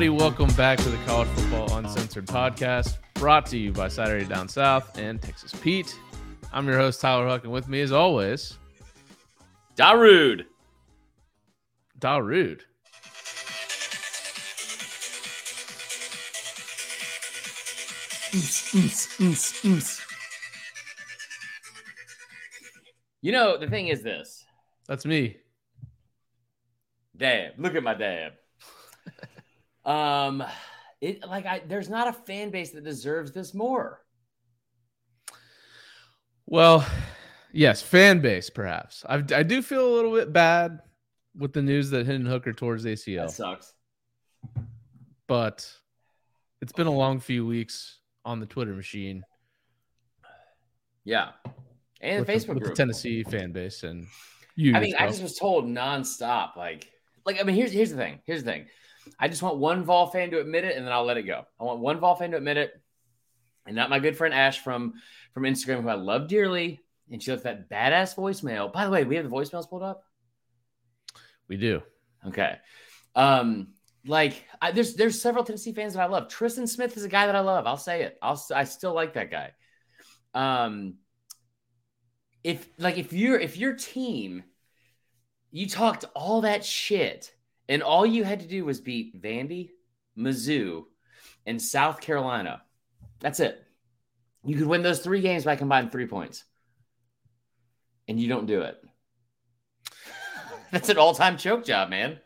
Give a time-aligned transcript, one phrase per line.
[0.00, 0.16] everybody.
[0.16, 4.96] Welcome back to the College Football Uncensored podcast, brought to you by Saturday Down South
[4.96, 5.92] and Texas Pete.
[6.52, 8.58] I'm your host, Tyler Huck, and with me, as always,
[9.74, 10.44] Darude.
[11.98, 12.60] Darude.
[23.20, 24.44] You know, the thing is this.
[24.86, 25.38] That's me.
[27.16, 27.54] Dab.
[27.58, 28.34] Look at my dab.
[29.88, 30.44] Um,
[31.00, 34.02] it like I there's not a fan base that deserves this more.
[36.46, 36.86] Well,
[37.52, 39.04] yes, fan base, perhaps.
[39.08, 40.80] I, I do feel a little bit bad
[41.36, 43.74] with the news that Hendon Hooker towards ACL, That sucks.
[45.26, 45.70] but
[46.62, 49.22] it's been a long few weeks on the Twitter machine
[51.04, 51.30] Yeah.
[52.00, 52.74] And with, Facebook the, with group.
[52.74, 54.06] the Tennessee fan base and
[54.56, 54.74] you.
[54.74, 56.56] I mean, as I just was told nonstop.
[56.56, 56.88] Like,
[57.26, 58.20] like I mean, here's here's the thing.
[58.24, 58.66] Here's the thing.
[59.18, 61.44] I just want one Vol fan to admit it, and then I'll let it go.
[61.60, 62.72] I want one Vol fan to admit it,
[63.66, 64.94] and not my good friend Ash from
[65.34, 66.80] from Instagram, who I love dearly.
[67.10, 68.70] And she left that badass voicemail.
[68.72, 70.04] By the way, we have the voicemails pulled up.
[71.48, 71.82] we do.
[72.26, 72.56] Okay.
[73.14, 73.68] Um,
[74.06, 76.28] like I, there's there's several Tennessee fans that I love.
[76.28, 77.66] Tristan Smith is a guy that I love.
[77.66, 78.18] I'll say it.
[78.22, 79.52] I'll I still like that guy.
[80.34, 80.94] Um,
[82.44, 84.44] if like if you're if your team,
[85.50, 87.32] you talked all that shit,
[87.68, 89.70] and all you had to do was beat Vandy,
[90.16, 90.84] Mizzou,
[91.46, 92.62] and South Carolina.
[93.20, 93.62] That's it.
[94.44, 96.44] You could win those three games by combining three points,
[98.06, 98.82] and you don't do it.
[100.72, 102.18] That's an all-time choke job, man.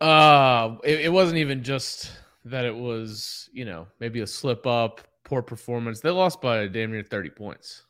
[0.00, 2.10] Uh, it, it wasn't even just
[2.44, 6.00] that it was, you know, maybe a slip up, poor performance.
[6.00, 7.84] They lost by a damn near 30 points.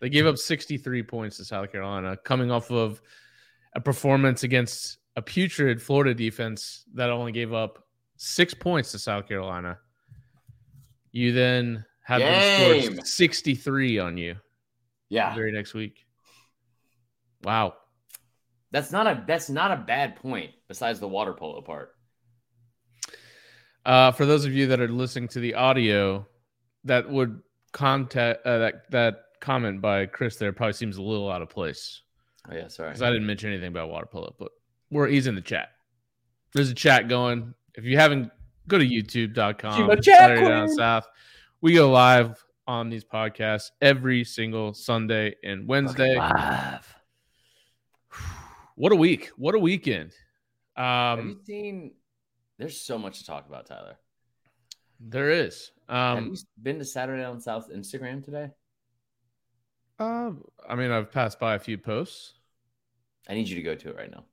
[0.00, 3.02] They gave up 63 points to South Carolina, coming off of
[3.74, 7.84] a performance against a putrid Florida defense that only gave up
[8.16, 9.78] six points to South Carolina.
[11.10, 14.40] You then had them score 63 on you the
[15.08, 16.06] Yeah, very next week.
[17.42, 17.74] Wow.
[18.70, 20.52] that's not a that's not a bad point.
[20.68, 21.94] Besides the water polo part.
[23.84, 26.26] Uh, for those of you that are listening to the audio,
[26.84, 27.40] that would
[27.72, 32.02] contact uh, that that comment by Chris there probably seems a little out of place
[32.48, 32.90] Oh yeah, sorry.
[32.90, 34.50] because I didn't mention anything about water polo, but
[34.90, 35.70] we're he's in the chat.
[36.54, 37.54] There's a chat going.
[37.74, 38.30] If you haven't,
[38.66, 39.72] go to YouTube.com.
[39.76, 40.68] She's my Saturday Down.
[40.68, 41.06] South.
[41.60, 46.16] We go live on these podcasts every single Sunday and Wednesday.
[46.16, 46.94] Live.
[48.76, 49.30] What a week!
[49.36, 50.12] What a weekend!
[50.76, 51.94] Have Um, you seen?
[52.58, 53.96] There's so much to talk about, Tyler.
[55.00, 55.70] there is.
[55.88, 58.50] Have Um, you been to Saturday Down South Instagram today?
[59.98, 60.30] uh,
[60.68, 62.34] I mean, I've passed by a few posts.
[63.28, 64.24] I need you to go to it right now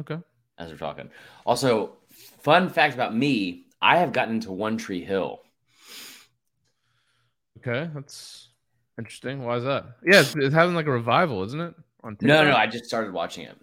[0.00, 0.18] Okay.
[0.58, 1.10] as we're talking.
[1.46, 1.96] Also,
[2.42, 5.40] fun fact about me: I have gotten into One Tree Hill.
[7.58, 8.48] Okay, that's
[8.98, 9.44] interesting.
[9.44, 9.84] Why is that?
[10.04, 11.74] Yeah, it's, it's having like a revival, isn't it?
[12.02, 13.56] On No, no, I just started watching it.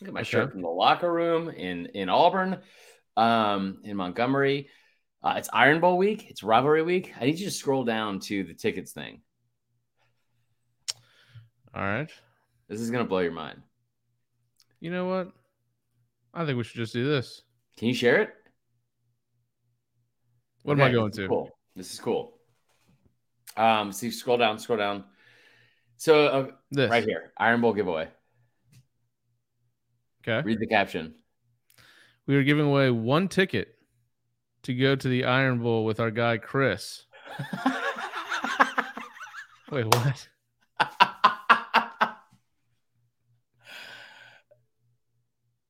[0.00, 0.28] Look at my Okay.
[0.30, 2.58] shirt from the locker room in in Auburn,
[3.16, 4.68] um, in Montgomery.
[5.22, 6.30] Uh, it's Iron Bowl week.
[6.30, 7.12] It's rivalry week.
[7.18, 9.20] I need you to scroll down to the tickets thing.
[11.74, 12.10] All right.
[12.68, 13.62] This is gonna blow your mind.
[14.80, 15.32] You know what?
[16.32, 17.42] I think we should just do this.
[17.76, 18.30] Can you share it?
[20.62, 21.26] What am I going to?
[21.26, 21.50] Cool.
[21.74, 22.34] This is cool.
[23.56, 25.04] Um, see, scroll down, scroll down.
[25.96, 28.08] So uh, This right here, Iron Bowl giveaway.
[30.22, 30.42] Okay.
[30.46, 31.14] Read the caption.
[32.26, 33.74] We are giving away one ticket
[34.62, 37.06] to go to the Iron Bowl with our guy Chris.
[39.70, 40.28] Wait, what?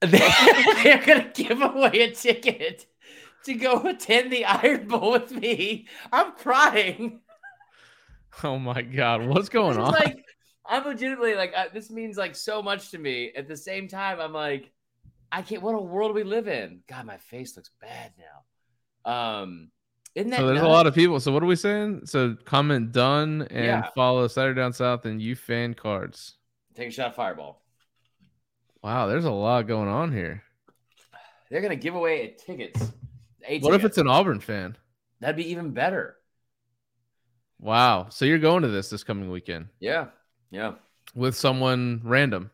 [0.83, 2.87] They're gonna give away a ticket
[3.44, 5.87] to go attend the Iron Bowl with me.
[6.12, 7.21] I'm crying.
[8.43, 9.93] Oh my God, what's going on?
[9.93, 10.24] like
[10.66, 13.33] I'm legitimately like uh, this means like so much to me.
[13.36, 14.71] At the same time, I'm like,
[15.33, 15.63] I can't.
[15.63, 16.80] What a world we live in.
[16.89, 19.10] God, my face looks bad now.
[19.13, 19.71] Um,
[20.15, 21.21] isn't that so there's a lot of people.
[21.21, 22.03] So what are we saying?
[22.07, 23.91] So comment done and Yeah.
[23.95, 26.36] follow Saturday Down South and you fan cards.
[26.74, 27.63] Take a shot of Fireball.
[28.82, 30.42] Wow, there's a lot going on here.
[31.50, 32.92] They're gonna give away tickets.
[33.47, 34.77] A What if it's an Auburn fan?
[35.21, 36.16] That'd be even better.
[37.59, 38.09] Wow.
[38.10, 40.06] So you're going to this this coming weekend Yeah,
[40.50, 40.74] yeah,
[41.15, 42.50] with someone random.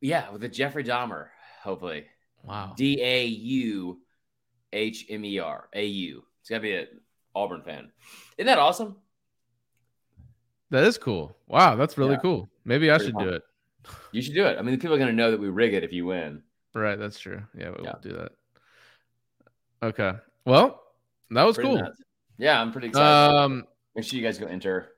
[0.00, 0.30] yeah.
[0.30, 1.28] With the Jeffrey Dahmer,
[1.62, 2.06] hopefully.
[2.42, 2.72] Wow.
[2.76, 4.00] D A U
[4.72, 6.24] H M E R A U.
[6.40, 6.86] It's gotta be an
[7.34, 7.92] Auburn fan.
[8.38, 8.96] Isn't that awesome?
[10.70, 11.36] That is cool.
[11.46, 12.20] Wow, that's really Yeah.
[12.20, 12.48] cool.
[12.64, 13.42] Maybe I Pretty should do it.
[14.12, 14.58] You should do it.
[14.58, 16.42] I mean, the people are gonna know that we rig it if you win.
[16.74, 17.42] Right, that's true.
[17.56, 17.94] Yeah, we'll Yeah.
[18.02, 18.32] do that.
[19.82, 20.12] Okay.
[20.44, 20.82] Well,
[21.30, 21.78] that was Pretty cool.
[21.78, 22.00] nuts.
[22.38, 23.36] Yeah, I'm pretty excited.
[23.36, 24.92] Um, Make sure you guys go enter.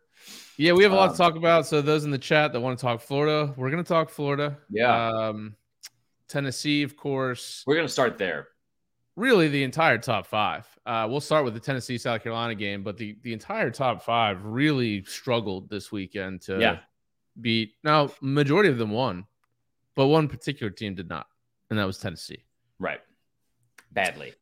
[0.57, 1.67] yeah, we have a lot Um, to talk about.
[1.67, 4.59] So those in the chat that want to talk Florida, we're gonna talk Florida.
[4.71, 5.09] Yeah.
[5.29, 5.57] Um,
[6.29, 7.63] Tennessee, of course.
[7.67, 8.49] We're gonna start there.
[9.17, 10.67] Really, the entire top five.
[10.87, 14.43] Uh, we'll start with the Tennessee South Carolina game, but the the entire top five
[14.45, 16.79] really struggled this weekend to Yeah.
[17.41, 17.75] Beat.
[17.83, 19.27] Now, majority of them won,
[19.95, 21.27] but one particular team did not,
[21.71, 22.45] and that was Tennessee.
[22.79, 23.01] Right.
[23.91, 24.35] Badly.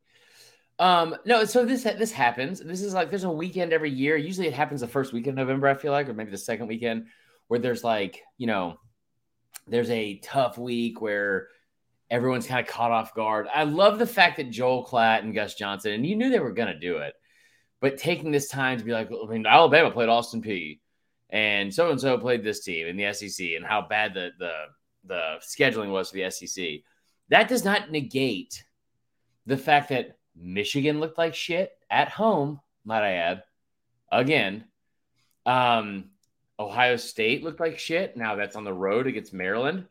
[0.81, 2.61] Um, no, so this this happens.
[2.61, 4.17] This is like there's a weekend every year.
[4.17, 6.69] Usually it happens the first weekend of November, I feel like, or maybe the second
[6.69, 7.07] weekend,
[7.49, 8.79] where there's like, you know,
[9.69, 11.49] there's a tough week where
[12.11, 13.47] everyone's kind of caught off guard.
[13.55, 16.53] I love the fact that Joel Klatt and Gus Johnson, and you knew they were
[16.53, 17.13] gonna do it,
[17.81, 20.81] but taking this time to be like, I mean, Alabama played Austin Peay
[21.31, 24.53] and so and so played this team in the SEC, and how bad the the
[25.05, 26.81] the scheduling was for the SEC.
[27.29, 28.65] That does not negate
[29.47, 33.43] the fact that Michigan looked like shit at home, might I add.
[34.13, 34.65] Again,
[35.47, 36.11] um,
[36.59, 38.17] Ohio State looked like shit.
[38.17, 39.87] Now that's on the road against Maryland.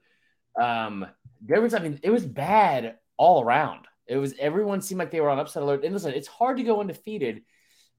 [0.59, 1.07] Um,
[1.41, 3.87] there was, I mean, it was bad all around.
[4.07, 5.83] It was everyone seemed like they were on upset alert.
[5.83, 7.43] And listen, it's hard to go undefeated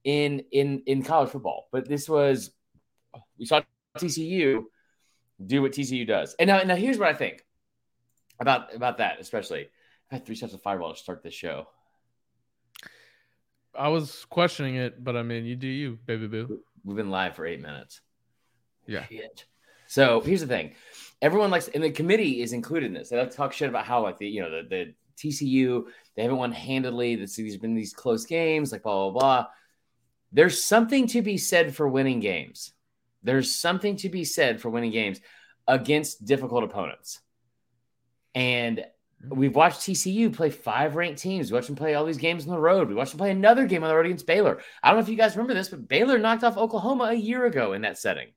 [0.04, 2.50] in in in college football, but this was
[3.38, 3.62] we saw
[3.98, 4.64] TCU
[5.44, 6.34] do what TCU does.
[6.38, 7.44] And now, now here's what I think
[8.38, 9.68] about about that, especially.
[10.10, 11.68] I had three sets of fireball to start this show.
[13.74, 16.60] I was questioning it, but I mean, you do you, baby boo.
[16.84, 18.00] We've been live for eight minutes.
[18.86, 19.04] Yeah.
[19.06, 19.44] Shit.
[19.86, 20.74] So here's the thing:
[21.22, 23.08] everyone likes, and the committee is included in this.
[23.08, 25.84] They like to talk shit about how, like the you know the, the TCU
[26.16, 27.16] they haven't won handedly.
[27.16, 29.46] This there's been these close games, like blah blah blah.
[30.32, 32.72] There's something to be said for winning games.
[33.22, 35.20] There's something to be said for winning games
[35.68, 37.20] against difficult opponents.
[38.34, 38.84] And
[39.28, 41.50] we've watched TCU play five ranked teams.
[41.50, 42.88] We watched them play all these games on the road.
[42.88, 44.60] We watched them play another game on the road against Baylor.
[44.82, 47.44] I don't know if you guys remember this, but Baylor knocked off Oklahoma a year
[47.44, 48.28] ago in that setting,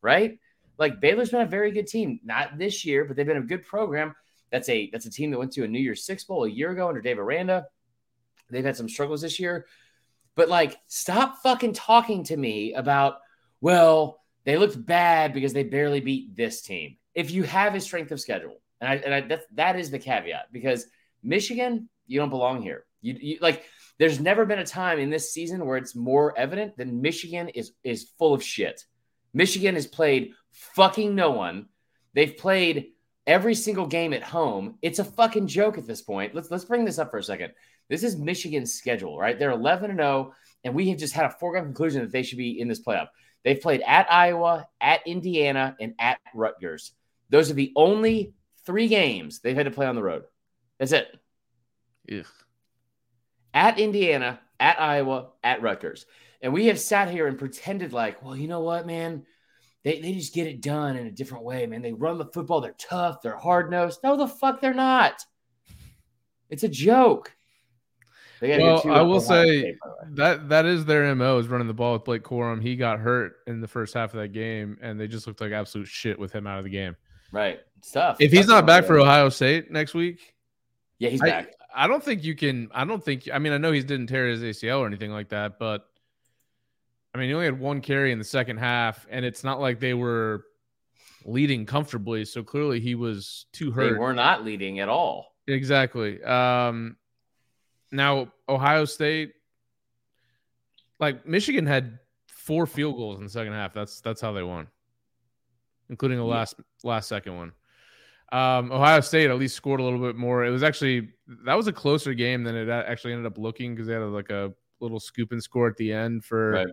[0.00, 0.38] right?
[0.78, 3.64] Like Baylor's been a very good team, not this year, but they've been a good
[3.64, 4.14] program.
[4.50, 6.70] That's a that's a team that went to a New Year's Six Bowl a year
[6.70, 7.66] ago under Dave Aranda.
[8.50, 9.66] They've had some struggles this year,
[10.34, 13.18] but like, stop fucking talking to me about
[13.60, 16.96] well, they looked bad because they barely beat this team.
[17.14, 19.98] If you have a strength of schedule, and I, and I that, that is the
[19.98, 20.86] caveat because
[21.22, 22.84] Michigan, you don't belong here.
[23.00, 23.64] You, you like,
[23.98, 27.72] there's never been a time in this season where it's more evident than Michigan is
[27.84, 28.84] is full of shit.
[29.34, 31.66] Michigan has played fucking no one.
[32.14, 32.88] They've played
[33.26, 34.78] every single game at home.
[34.82, 36.34] It's a fucking joke at this point.
[36.34, 37.52] Let's let's bring this up for a second.
[37.88, 39.38] This is Michigan's schedule, right?
[39.38, 42.38] They're 11 and 0, and we have just had a foregone conclusion that they should
[42.38, 43.08] be in this playoff.
[43.44, 46.92] They've played at Iowa, at Indiana, and at Rutgers.
[47.30, 50.24] Those are the only three games they've had to play on the road.
[50.78, 51.08] That's it.
[52.10, 52.26] Ugh.
[53.54, 56.06] At Indiana, at Iowa, at Rutgers.
[56.40, 59.24] And we have sat here and pretended like, well, you know what, man?
[59.84, 61.82] They, they just get it done in a different way, man.
[61.82, 62.60] They run the football.
[62.60, 63.20] They're tough.
[63.22, 64.00] They're hard nosed.
[64.04, 65.24] No, the fuck, they're not.
[66.50, 67.34] It's a joke.
[68.42, 70.14] Well, I will say State, by the way.
[70.16, 72.60] that that is their mo is running the ball with Blake Corum.
[72.60, 75.52] He got hurt in the first half of that game, and they just looked like
[75.52, 76.96] absolute shit with him out of the game.
[77.30, 77.60] right.
[77.78, 78.18] It's tough.
[78.20, 80.34] If he's not back for Ohio State next week,
[80.98, 81.54] yeah, he's I, back.
[81.74, 82.68] I don't think you can.
[82.72, 83.28] I don't think.
[83.32, 85.86] I mean, I know he didn't tear his ACL or anything like that, but
[87.14, 89.80] I mean, he only had one carry in the second half, and it's not like
[89.80, 90.44] they were
[91.24, 92.24] leading comfortably.
[92.24, 93.92] So clearly, he was too hurt.
[93.94, 95.34] They were not leading at all.
[95.48, 96.22] Exactly.
[96.22, 96.96] Um,
[97.92, 99.34] now Ohio State,
[100.98, 103.72] like Michigan, had four field goals in the second half.
[103.74, 104.66] That's that's how they won,
[105.90, 106.30] including a Yeah.
[106.34, 107.52] last last second one.
[108.32, 110.44] Um, Ohio State at least scored a little bit more.
[110.44, 111.10] It was actually
[111.44, 114.30] that was a closer game than it actually ended up looking because they had like
[114.30, 116.64] a little scoop and score at the end for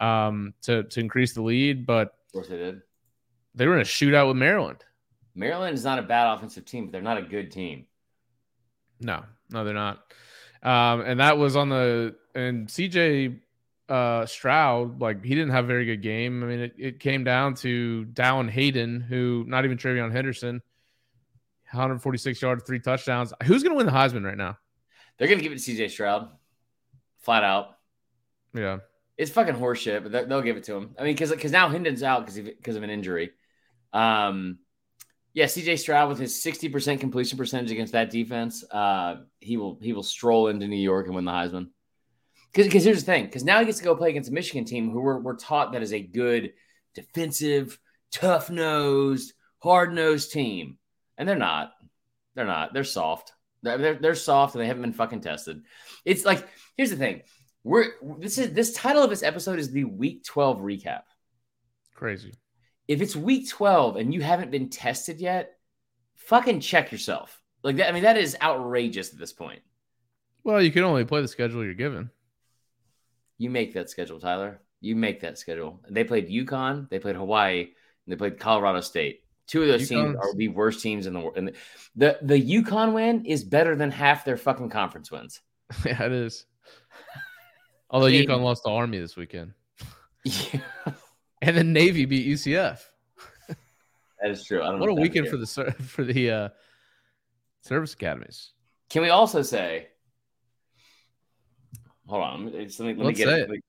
[0.00, 2.82] um to to increase the lead, but Of course they did.
[3.54, 4.84] they were in a shootout with Maryland.
[5.34, 7.86] Maryland is not a bad offensive team, but they're not a good team.
[9.00, 10.12] No, no, they're not.
[10.64, 13.40] Um, and that was on the and CJ
[13.88, 16.42] uh Stroud, like he didn't have a very good game.
[16.42, 20.62] I mean, it, it came down to Dallan Hayden, who not even TreVeyon Henderson,
[21.70, 23.32] 146 yards, three touchdowns.
[23.44, 24.56] Who's gonna win the Heisman right now?
[25.18, 26.30] They're gonna give it to CJ Stroud,
[27.20, 27.76] flat out.
[28.54, 28.78] Yeah.
[29.16, 30.94] It's fucking horseshit, but they- they'll give it to him.
[30.98, 33.30] I mean, because because now Hendon's out because because of an injury.
[33.92, 34.58] Um,
[35.34, 39.78] yeah, CJ Stroud with his sixty percent completion percentage against that defense, uh, he will
[39.82, 41.68] he will stroll into New York and win the Heisman.
[42.52, 44.90] Because here's the thing, because now he gets to go play against a Michigan team
[44.90, 46.52] who we're, we're taught that is a good
[46.94, 47.76] defensive,
[48.12, 50.78] tough nosed, hard nosed team,
[51.18, 51.72] and they're not.
[52.36, 52.72] They're not.
[52.72, 53.32] They're soft.
[53.62, 55.62] They're, they're they're soft and they haven't been fucking tested.
[56.04, 57.22] It's like here's the thing.
[57.64, 57.86] We're
[58.20, 61.02] this is this title of this episode is the week 12 recap.
[61.96, 62.34] Crazy.
[62.86, 65.56] If it's week 12 and you haven't been tested yet,
[66.16, 67.40] fucking check yourself.
[67.62, 69.60] Like that, I mean, that is outrageous at this point.
[70.42, 72.10] Well, you can only play the schedule you're given.
[73.38, 74.60] You make that schedule, Tyler.
[74.80, 75.80] You make that schedule.
[75.88, 77.68] They played UConn, they played Hawaii, and
[78.06, 79.20] they played Colorado State.
[79.46, 81.36] Two of those teams are the worst teams in the world.
[81.36, 81.54] And the,
[81.96, 85.40] the the UConn win is better than half their fucking conference wins.
[85.84, 86.46] yeah, it is.
[87.90, 89.52] Although I mean, UConn lost to Army this weekend.
[90.24, 90.60] Yeah.
[91.44, 92.80] and then Navy beat UCF.
[94.20, 94.62] That is true.
[94.62, 95.46] what a weekend for the
[95.86, 96.48] for the uh,
[97.60, 98.52] service academies.
[98.88, 99.88] Can we also say?
[102.06, 102.44] Hold on.
[102.46, 103.50] Let me, let me, get it.
[103.50, 103.64] it.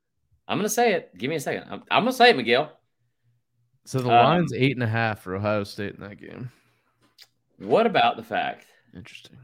[0.48, 1.18] I'm going to say it.
[1.18, 1.64] Give me a second.
[1.70, 2.72] I'm, I'm going to say it, Miguel.
[3.86, 6.52] So the um, line's eight and a half for Ohio State in that game.
[7.60, 8.66] What about the fact?
[8.96, 9.38] Interesting.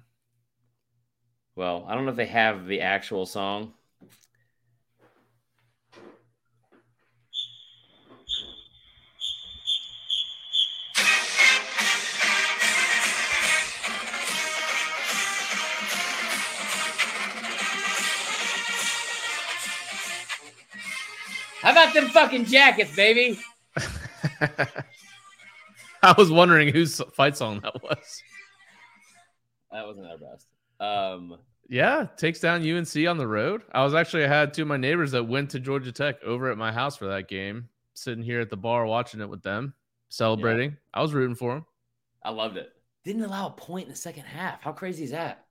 [1.56, 3.74] Well, I don't know if they have the actual song.
[21.62, 23.40] How about them fucking jackets, baby?
[26.04, 28.24] I was wondering whose fight song that was.
[29.72, 30.48] That wasn't our best.
[30.80, 31.38] Um,
[31.70, 33.62] yeah, takes down UNC on the road.
[33.72, 36.52] I was actually I had two of my neighbors that went to Georgia Tech over
[36.52, 39.76] at my house for that game, sitting here at the bar watching it with them,
[40.10, 40.72] celebrating.
[40.72, 40.78] Yeah.
[40.96, 41.66] I was rooting for them.
[42.24, 42.72] I loved it.
[43.06, 44.64] Didn't allow a point in the second half.
[44.64, 45.46] How crazy is that?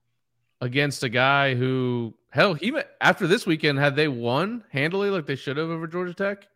[0.61, 5.37] Against a guy who hell, he after this weekend had they won handily like they
[5.37, 6.49] should have over Georgia Tech,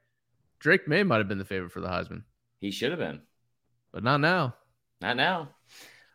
[0.58, 2.22] Drake Maye might have been the favorite for the Heisman.
[2.60, 3.22] He should have been,
[3.92, 4.54] but not now.
[5.00, 5.50] Not now.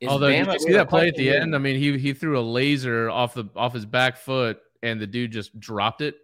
[0.01, 1.53] Is Although Bama, did you see that play at the end?
[1.53, 5.07] I mean, he he threw a laser off the off his back foot, and the
[5.07, 6.15] dude just dropped it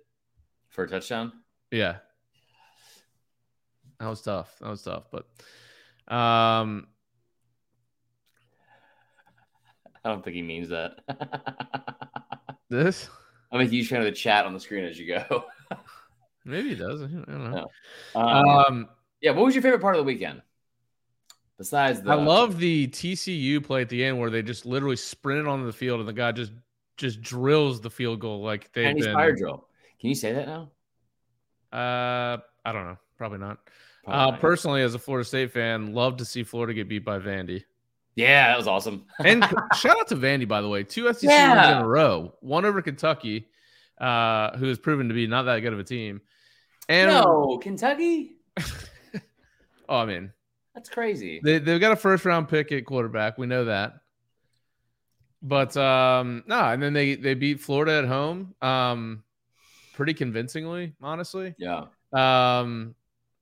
[0.69, 1.33] for a touchdown.
[1.71, 1.97] Yeah,
[3.99, 4.55] that was tough.
[4.61, 6.87] That was tough, but um,
[10.05, 10.99] I don't think he means that.
[12.69, 13.09] this?
[13.51, 15.45] I'm a huge fan of the chat on the screen as you go.
[16.45, 17.01] Maybe he does.
[17.01, 17.67] I don't know.
[18.13, 18.21] No.
[18.21, 19.31] Um, um, yeah.
[19.31, 20.43] What was your favorite part of the weekend?
[21.57, 25.47] Besides, the, I love the TCU play at the end where they just literally sprinted
[25.47, 26.51] onto the field and the guy just
[26.97, 29.13] just drills the field goal like they been...
[29.13, 29.67] fire drill.
[29.99, 30.69] Can you say that now?
[31.73, 32.97] Uh, I don't know.
[33.17, 33.57] Probably not.
[34.03, 34.39] Probably uh, not.
[34.41, 37.63] Personally, as a Florida State fan, love to see Florida get beat by Vandy.
[38.15, 39.05] Yeah, that was awesome.
[39.19, 39.43] and
[39.75, 40.83] shout out to Vandy, by the way.
[40.83, 41.53] Two SEC yeah.
[41.53, 42.33] wins in a row.
[42.39, 43.47] One over Kentucky,
[43.99, 46.21] uh, who has proven to be not that good of a team.
[46.87, 48.37] And no, Kentucky.
[49.89, 50.31] oh, I mean,
[50.73, 51.41] that's crazy.
[51.43, 53.37] They they've got a first round pick at quarterback.
[53.37, 53.95] We know that.
[55.41, 59.23] But um, no, and then they they beat Florida at home, um,
[59.93, 61.53] pretty convincingly, honestly.
[61.57, 61.85] Yeah.
[62.13, 62.95] Um,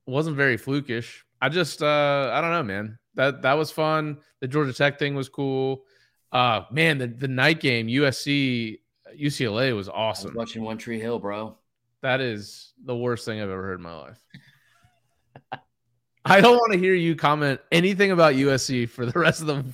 [0.06, 1.22] wasn't very flukish.
[1.40, 2.98] I just uh, I don't know, man.
[3.14, 4.18] That that was fun.
[4.40, 5.84] The Georgia Tech thing was cool.
[6.32, 8.78] Uh, man, the the night game USC
[9.18, 10.30] UCLA was awesome.
[10.30, 11.56] Was watching One Tree Hill, bro.
[12.02, 14.20] That is the worst thing I've ever heard in my life.
[16.26, 19.64] I don't want to hear you comment anything about USC for the rest of the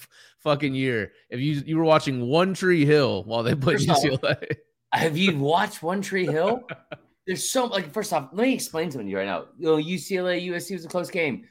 [0.41, 1.13] fucking year.
[1.29, 4.59] If you you were watching One Tree Hill while they played first UCLA, off,
[4.93, 6.63] have you watched One Tree Hill?
[7.27, 9.47] There's so like first off, let me explain something to you right now.
[9.59, 11.47] You know, UCLA USC was a close game.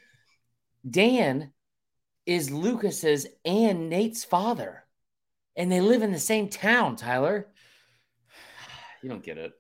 [0.90, 1.52] Dan
[2.30, 4.84] is Lucas's and Nate's father,
[5.56, 6.96] and they live in the same town.
[6.96, 7.48] Tyler,
[9.02, 9.54] you don't get it.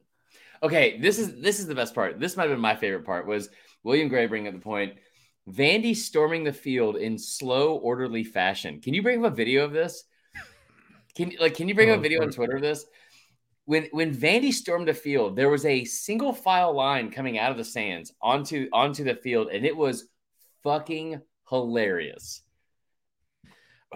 [0.61, 2.19] Okay, this is this is the best part.
[2.19, 3.25] This might have been my favorite part.
[3.25, 3.49] Was
[3.83, 4.93] William Gray bringing up the point?
[5.49, 8.81] Vandy storming the field in slow, orderly fashion.
[8.81, 10.03] Can you bring up a video of this?
[11.15, 12.85] Can like can you bring oh, up a oh, video on Twitter of this?
[13.65, 17.57] When when Vandy stormed the field, there was a single file line coming out of
[17.57, 20.07] the sands onto onto the field, and it was
[20.61, 22.43] fucking hilarious.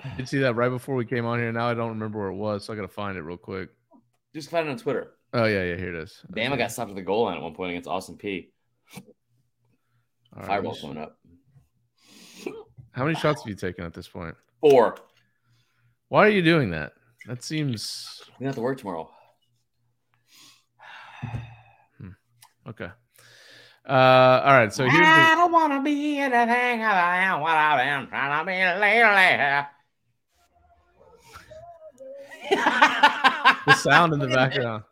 [0.02, 1.52] I did see that right before we came on here.
[1.52, 3.70] Now I don't remember where it was, so I gotta find it real quick.
[4.34, 5.12] Just find it on Twitter.
[5.34, 6.24] Oh yeah, yeah, here it is.
[6.32, 8.50] Bama got stopped at the goal line at one point against Austin Peay.
[10.36, 11.18] Right, Fireball coming up.
[12.92, 14.36] How many shots have you taken at this point?
[14.62, 14.98] Four.
[16.10, 16.94] Why are you doing that?
[17.28, 18.22] That seems.
[18.40, 19.10] We have to work tomorrow.
[21.98, 22.10] Hmm.
[22.68, 22.90] Okay.
[23.88, 24.72] Uh, all right.
[24.72, 24.98] So here's.
[24.98, 25.04] The...
[25.04, 29.68] I don't want to be anything other than what I've been trying to be lately.
[33.66, 34.84] the sound in the background.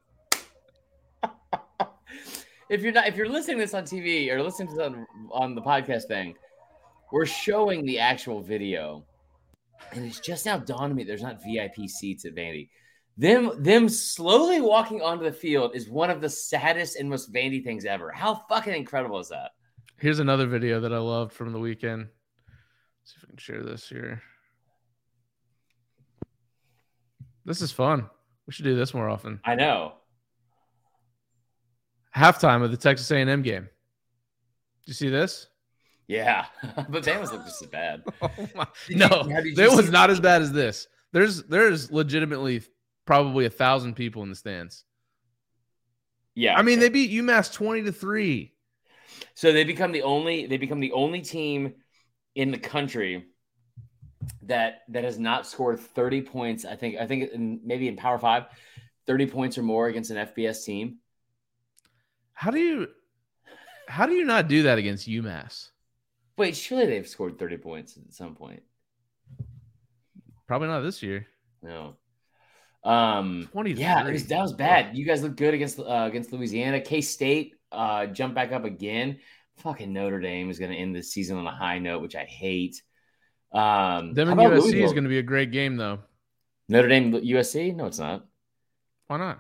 [2.70, 5.08] if you're not, if you're listening to this on TV or listening to this on,
[5.32, 6.36] on the podcast thing,
[7.12, 9.06] we're showing the actual video
[9.94, 12.70] and it's just now dawned on me there's not VIP seats at Vandy.
[13.18, 17.64] Them them slowly walking onto the field is one of the saddest and most Vandy
[17.64, 18.12] things ever.
[18.12, 19.52] How fucking incredible is that?
[19.98, 22.08] Here's another video that I loved from the weekend.
[23.02, 24.22] Let's see if I can share this here.
[27.46, 28.10] This is fun.
[28.48, 29.40] We should do this more often.
[29.46, 29.94] I know.
[32.16, 33.64] Halftime of the Texas A&M game.
[33.64, 35.48] Did you see this?
[36.08, 36.46] Yeah,
[36.90, 38.04] but Bama's look just as bad.
[38.22, 38.30] Oh
[38.90, 40.88] no, you- how did you it was not as bad as this.
[41.14, 42.64] There's there's legitimately
[43.06, 44.84] probably a thousand people in the stands.
[46.36, 48.54] Yeah, I mean, they beat UMass twenty to three.
[49.36, 51.76] So they become the only they become the only team
[52.36, 53.26] in the country
[54.44, 56.66] that that has not scored 30 points.
[56.66, 58.46] I think I think in, maybe in Power 5,
[59.08, 60.98] 30 points or more against an FBS team.
[62.34, 62.88] How do you
[63.88, 65.70] how do you not do that against UMass?
[66.38, 68.64] Wait, surely they've scored 30 points at some point.
[70.48, 71.28] Probably not this year.
[71.62, 71.96] No.
[72.84, 74.98] Um 20 yeah, was, that was bad.
[74.98, 76.82] You guys look good against uh, against Louisiana.
[76.82, 79.20] K State uh, jump back up again.
[79.58, 82.26] Fucking Notre Dame is going to end the season on a high note, which I
[82.26, 82.82] hate.
[83.52, 86.00] Um, Them and USC is going to be a great game, though.
[86.70, 87.76] Notre Dame USC?
[87.76, 88.26] No, it's not.
[89.08, 89.40] Why not?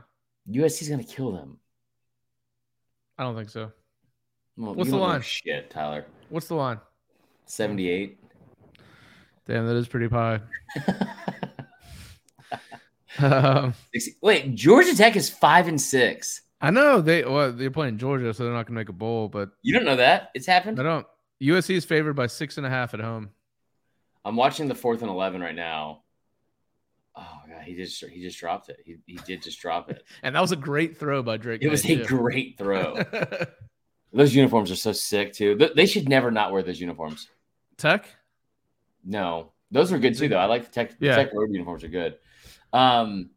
[0.49, 1.57] USC is going to kill them.
[3.17, 3.71] I don't think so.
[4.57, 5.21] Well, What's the line?
[5.21, 6.05] Shit, Tyler.
[6.29, 6.79] What's the line?
[7.45, 8.19] 78.
[9.47, 10.39] Damn, that is pretty high.
[13.19, 16.41] um, 60 Wait, Georgia Tech is five and six.
[16.61, 19.27] I know they well they're playing Georgia, so they're not going to make a bowl.
[19.27, 20.31] But You don't know that?
[20.35, 20.79] It's happened.
[20.79, 21.07] I don't.
[21.41, 23.31] USC is favored by six and a half at home.
[24.23, 26.03] I'm watching the fourth and eleven right now.
[27.15, 28.77] Oh god, he just he just dropped it.
[28.85, 30.03] He, he did just drop it.
[30.23, 31.61] And that was a great throw by Drake.
[31.61, 32.17] It was May, a too.
[32.17, 33.03] great throw.
[34.13, 35.55] Those uniforms are so sick too.
[35.75, 37.29] They should never not wear those uniforms.
[37.77, 38.09] Tech.
[39.05, 40.37] No, those are good too, though.
[40.37, 40.91] I like the tech.
[40.99, 41.15] Yeah.
[41.15, 42.17] Tech road uniforms are good.
[42.73, 43.29] Um,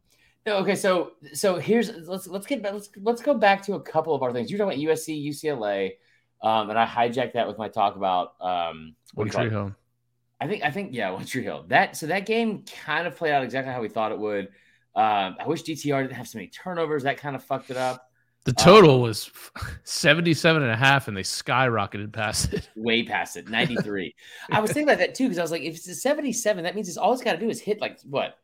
[0.45, 3.81] no, okay, so so here's let's let's get back, let's let's go back to a
[3.81, 4.51] couple of our things.
[4.51, 5.93] You're talking about USC, UCLA,
[6.41, 9.75] um, and I hijacked that with my talk about um, what One do
[10.45, 11.65] I think I think yeah, Tree Hill.
[11.67, 14.49] That so that game kind of played out exactly how we thought it would.
[14.95, 17.03] Um, I wish DTR didn't have so many turnovers.
[17.03, 18.09] That kind of fucked it up.
[18.45, 19.31] The total was
[19.85, 22.69] 77 and a half, and they skyrocketed past it.
[22.75, 24.13] way past it 93
[24.51, 26.75] i was thinking about that too because i was like if it's a 77 that
[26.75, 28.37] means it's all it's got to do is hit like what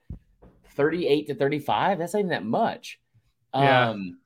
[0.75, 2.99] 38 to 35 that's not even that much
[3.53, 3.89] Yeah.
[3.91, 4.17] um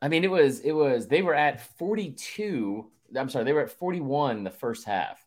[0.00, 3.70] i mean it was it was they were at 42 i'm sorry they were at
[3.72, 5.25] 41 the first half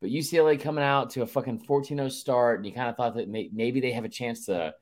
[0.00, 3.28] but ucla coming out to a fucking 14-0 start and you kind of thought that
[3.28, 4.72] may, maybe they have a chance to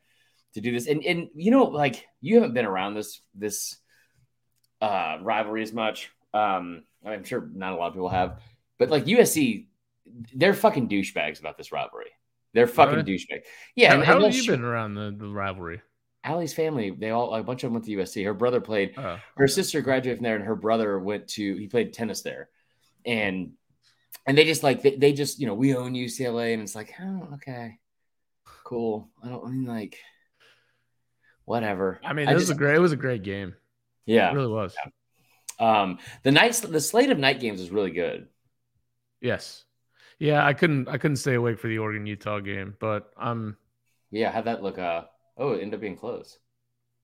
[0.55, 3.77] to do this and and you know like you haven't been around this this
[4.81, 8.41] uh rivalry as much um i'm sure not a lot of people have
[8.79, 9.67] but like usc
[10.35, 12.11] they're fucking douchebags about this rivalry
[12.55, 13.19] they're fucking Really?
[13.19, 13.41] douchebag
[13.75, 15.83] yeah How, and, how have you been around the, the rivalry?
[16.25, 18.25] Allie's family, they all a bunch of them went to USC.
[18.25, 18.95] Her brother played.
[18.97, 21.55] Oh, Her sister graduated from there, and her brother went to.
[21.55, 22.49] He played tennis there,
[23.05, 23.53] and
[24.27, 26.93] and they just like they, they just you know we own UCLA, and it's like
[27.01, 27.79] oh okay,
[28.65, 29.09] cool.
[29.23, 29.99] I don't I mean like
[31.45, 32.01] whatever.
[32.05, 32.77] I mean, this was just- a great.
[32.77, 33.55] It was a great game.
[34.05, 34.31] yeah.
[34.31, 34.75] It really was.
[35.59, 38.29] Um, the nights the slate of night games is really good.
[39.21, 39.65] Yes.
[40.19, 40.89] Yeah, I couldn't.
[40.89, 43.57] I couldn't stay awake for the Oregon Utah game, but I'm.
[44.11, 44.79] Yeah, have that look.
[44.79, 45.03] Uh,
[45.37, 46.39] oh, it ended up being close.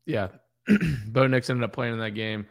[0.07, 0.29] Yeah,
[1.07, 2.47] Bo Nix ended up playing in that game.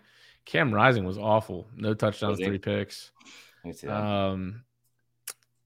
[0.46, 1.68] Cam Rising was awful.
[1.76, 3.12] No touchdowns, three picks.
[3.64, 3.94] Let me see that.
[3.96, 4.64] Um,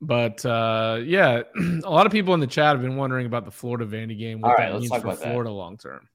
[0.01, 1.43] but uh, yeah,
[1.84, 4.41] a lot of people in the chat have been wondering about the Florida Vandy game.
[4.41, 5.15] What All that right, means for.
[5.15, 6.08] Florida long term.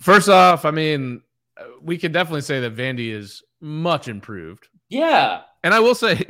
[0.00, 1.22] First off, I mean,
[1.82, 6.24] we can definitely say that Vandy is much improved, yeah, and I will say,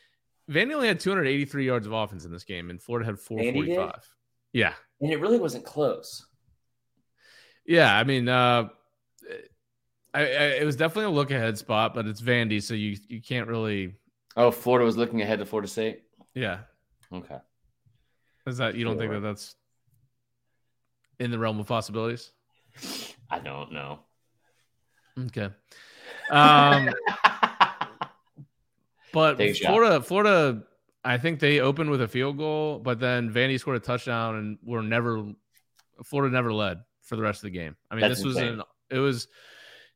[0.50, 4.14] Vandy only had 283 yards of offense in this game, and Florida had 445.
[4.52, 6.26] Yeah, and it really wasn't close.
[7.64, 7.96] yeah.
[7.96, 8.68] I mean, uh,
[10.14, 13.20] I, I, it was definitely a look ahead spot, but it's Vandy, so you you
[13.20, 13.96] can't really.
[14.36, 16.02] Oh, Florida was looking ahead to Florida State.
[16.34, 16.58] Yeah,
[17.12, 17.36] Okay.
[18.46, 19.54] is that you don't think that that's
[21.20, 22.32] in the realm of possibilities?
[23.30, 24.00] I don't know.
[25.26, 25.48] Okay.
[26.30, 26.90] Um,
[29.12, 29.68] but Take a shot.
[29.68, 30.62] Florida, Florida,
[31.04, 34.58] I think they opened with a field goal, but then Vandy scored a touchdown and
[34.64, 35.24] were never
[36.04, 37.76] Florida never led for the rest of the game.
[37.90, 39.28] I mean, That's this was an it was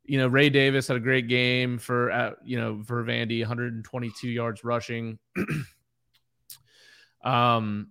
[0.09, 4.29] you know Ray Davis had a great game for uh, you know for Vandy, 122
[4.29, 5.19] yards rushing.
[7.23, 7.89] um,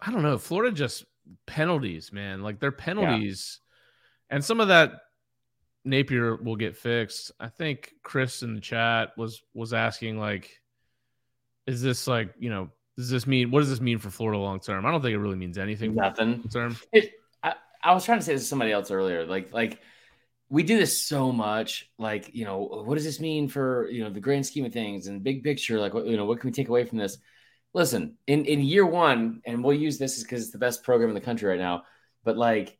[0.00, 0.38] I don't know.
[0.38, 1.04] Florida just
[1.46, 2.42] penalties, man.
[2.42, 3.60] Like their penalties,
[4.30, 4.92] and some of that
[5.84, 7.32] Napier will get fixed.
[7.38, 10.58] I think Chris in the chat was was asking like,
[11.66, 14.58] is this like you know Does this mean what does this mean for Florida long
[14.58, 14.86] term?
[14.86, 16.42] I don't think it really means anything Nothing.
[16.44, 16.78] term.
[16.92, 17.12] It,
[17.42, 19.26] I, I was trying to say this to somebody else earlier.
[19.26, 19.80] Like, like
[20.54, 21.90] we do this so much.
[21.98, 24.72] Like, you know, oh, what does this mean for you know the grand scheme of
[24.72, 25.80] things and big picture?
[25.80, 27.18] Like, what you know, what can we take away from this?
[27.72, 31.14] Listen, in in year one, and we'll use this because it's the best program in
[31.16, 31.82] the country right now.
[32.22, 32.78] But like,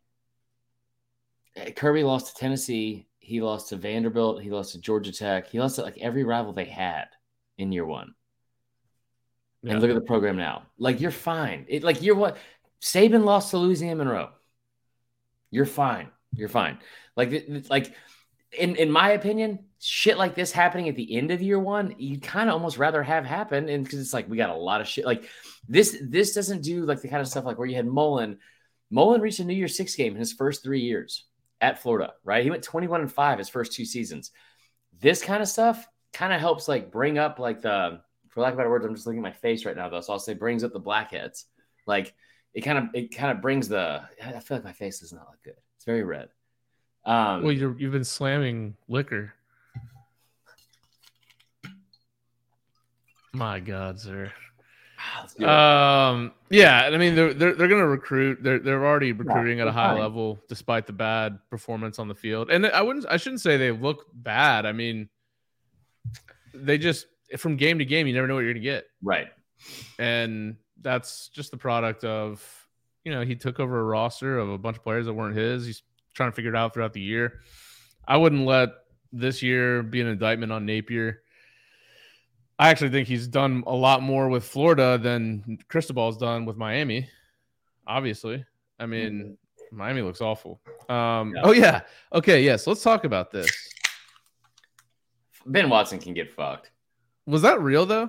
[1.56, 3.08] eh, Kirby lost to Tennessee.
[3.18, 4.40] He lost to Vanderbilt.
[4.40, 5.48] He lost to Georgia Tech.
[5.48, 7.06] He lost to like every rival they had
[7.58, 8.14] in year one.
[9.64, 9.72] Yeah.
[9.72, 10.66] And look at the program now.
[10.78, 11.66] Like you're fine.
[11.68, 12.36] It like you're what
[12.80, 14.30] Saban lost to Louisiana Monroe.
[15.50, 16.10] You're fine.
[16.34, 16.78] You're fine.
[17.16, 17.94] Like like
[18.58, 22.20] in in my opinion, shit like this happening at the end of year one, you
[22.20, 24.88] kind of almost rather have happen, and because it's like we got a lot of
[24.88, 25.04] shit.
[25.04, 25.28] Like
[25.68, 28.38] this this doesn't do like the kind of stuff like where you had Mullen.
[28.90, 31.24] Mullen reached a New Year's Six game in his first three years
[31.60, 32.14] at Florida.
[32.24, 34.30] Right, he went twenty one and five his first two seasons.
[35.00, 38.00] This kind of stuff kind of helps like bring up like the
[38.34, 40.00] for lack of better words, I'm just looking at my face right now though.
[40.00, 41.46] So I'll say brings up the blackheads.
[41.86, 42.14] Like
[42.52, 45.26] it kind of it kind of brings the I feel like my face does not
[45.30, 45.63] look good.
[45.84, 46.30] It's very red.
[47.04, 49.34] Um Well, you're, you've been slamming liquor.
[53.34, 54.32] My God, sir.
[55.38, 55.44] it.
[55.44, 58.42] Um, yeah, I mean they're they're, they're going to recruit.
[58.42, 60.00] They're they're already recruiting at a high fine.
[60.00, 62.50] level despite the bad performance on the field.
[62.50, 64.64] And I wouldn't I shouldn't say they look bad.
[64.64, 65.10] I mean,
[66.54, 69.26] they just from game to game, you never know what you're going to get, right.
[69.98, 72.63] and that's just the product of
[73.04, 75.66] you know he took over a roster of a bunch of players that weren't his.
[75.66, 75.82] He's
[76.14, 77.40] trying to figure it out throughout the year.
[78.06, 78.70] I wouldn't let
[79.12, 81.22] this year be an indictment on Napier.
[82.58, 87.08] I actually think he's done a lot more with Florida than Cristobal's done with Miami.
[87.86, 88.44] Obviously,
[88.78, 89.36] I mean,
[89.72, 90.60] Miami looks awful.
[90.88, 91.42] Um, Yeah.
[91.42, 91.80] Oh yeah,
[92.12, 92.64] okay, yes.
[92.64, 93.50] so let's talk about this.
[95.46, 96.70] Ben Watson can get fucked.
[97.26, 98.08] Was that real though?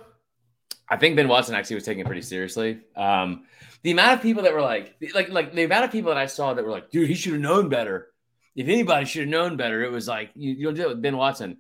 [0.90, 2.80] I think Ben Watson actually was taking it pretty seriously.
[2.96, 3.46] Um,
[3.86, 6.26] the amount of people that were like, like, like the amount of people that I
[6.26, 8.08] saw that were like, dude, he should have known better.
[8.56, 11.04] If anybody should have known better, it was like you, you don't do it with
[11.04, 11.58] Ben Watson.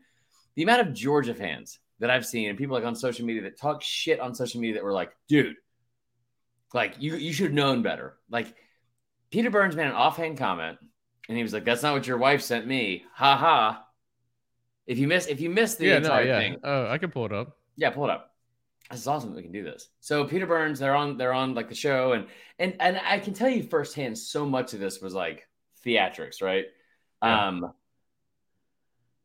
[0.56, 3.60] The amount of Georgia fans that I've seen and people like on social media that
[3.60, 5.56] talk shit on social media that were like, dude,
[6.74, 8.18] like you you should have known better.
[8.28, 8.56] Like
[9.30, 10.80] Peter Burns made an offhand comment
[11.30, 13.04] and he was like, That's not what your wife sent me.
[13.14, 13.86] Ha ha.
[14.88, 16.40] If you miss if you miss the yeah, no, entire yeah.
[16.40, 17.56] thing, Oh, I can pull it up.
[17.76, 18.35] yeah, pull it up.
[18.92, 19.90] This is awesome that we can do this.
[20.00, 22.28] So Peter Burns, they're on they're on like the show, and
[22.60, 25.48] and and I can tell you firsthand, so much of this was like
[25.86, 26.66] theatrics, right?
[27.24, 27.48] Yeah.
[27.48, 27.74] Um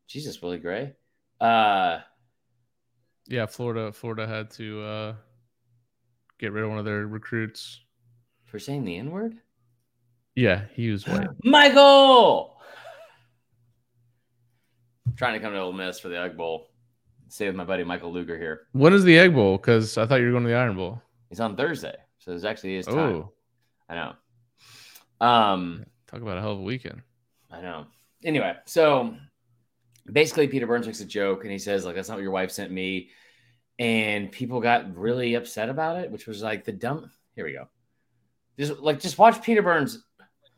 [0.07, 0.93] Jesus, Willie Gray.
[1.39, 1.99] Uh
[3.27, 3.91] Yeah, Florida.
[3.91, 5.15] Florida had to uh,
[6.39, 7.79] get rid of one of their recruits.
[8.45, 9.37] for saying the N-word?
[10.35, 11.27] Yeah, he was white.
[11.43, 12.57] Michael
[15.17, 16.70] trying to come to Ole Miss for the Egg Bowl.
[17.31, 18.67] Stay with my buddy Michael Luger here.
[18.73, 19.55] when is the Egg Bowl?
[19.55, 21.01] Because I thought you were going to the Iron Bowl.
[21.29, 21.95] He's on Thursday.
[22.19, 22.97] So there's actually his time.
[22.97, 23.31] Oh,
[23.87, 25.25] I know.
[25.25, 27.01] Um talk about a hell of a weekend.
[27.49, 27.85] I know.
[28.25, 29.15] Anyway, so
[30.11, 32.51] basically, Peter Burns makes a joke and he says, like, that's not what your wife
[32.51, 33.11] sent me.
[33.79, 37.11] And people got really upset about it, which was like the dumb.
[37.35, 37.69] Here we go.
[38.59, 39.93] Just like, just watch Peter Burns.
[39.93, 40.01] Did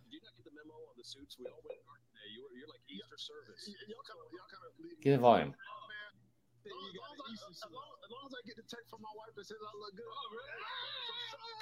[0.10, 1.38] you not get the memo on the suits?
[1.40, 2.34] We all went dark today.
[2.34, 3.70] You were, you're like Easter service.
[3.88, 5.54] Y'all kind of, y'all kind of leave Get the me volume.
[5.54, 6.90] As long
[7.32, 9.46] as, I, as, long, as long as I get the text from my wife that
[9.46, 10.06] says I look good.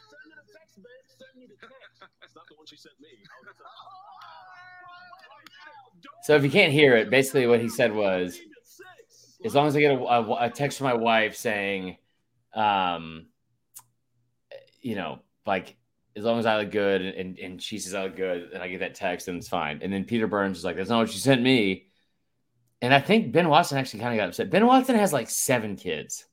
[0.07, 1.07] Send me the text, babe.
[1.19, 2.07] Send me the text.
[2.21, 3.09] That's not the one she sent me.
[6.23, 8.39] So if you can't hear it, basically what he said was,
[9.43, 11.97] as long as I get a, a, a text from my wife saying,
[12.53, 13.27] um,
[14.81, 15.75] you know, like
[16.15, 18.67] as long as I look good and, and, she says I look good and I
[18.67, 19.79] get that text, then it's fine.
[19.81, 21.87] And then Peter Burns is like, that's not what she sent me.
[22.81, 24.49] And I think Ben Watson actually kind of got upset.
[24.49, 26.25] Ben Watson has like seven kids.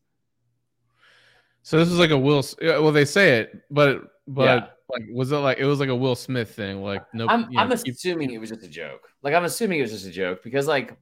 [1.68, 2.42] So this is like a Will.
[2.62, 4.66] Well, they say it, but but Yeah.
[4.88, 6.80] like, was it like it was like a Will Smith thing?
[6.82, 9.06] Like no, I'm, know, I'm keep- assuming it was just a joke.
[9.22, 10.96] Like I'm assuming it was just a joke because like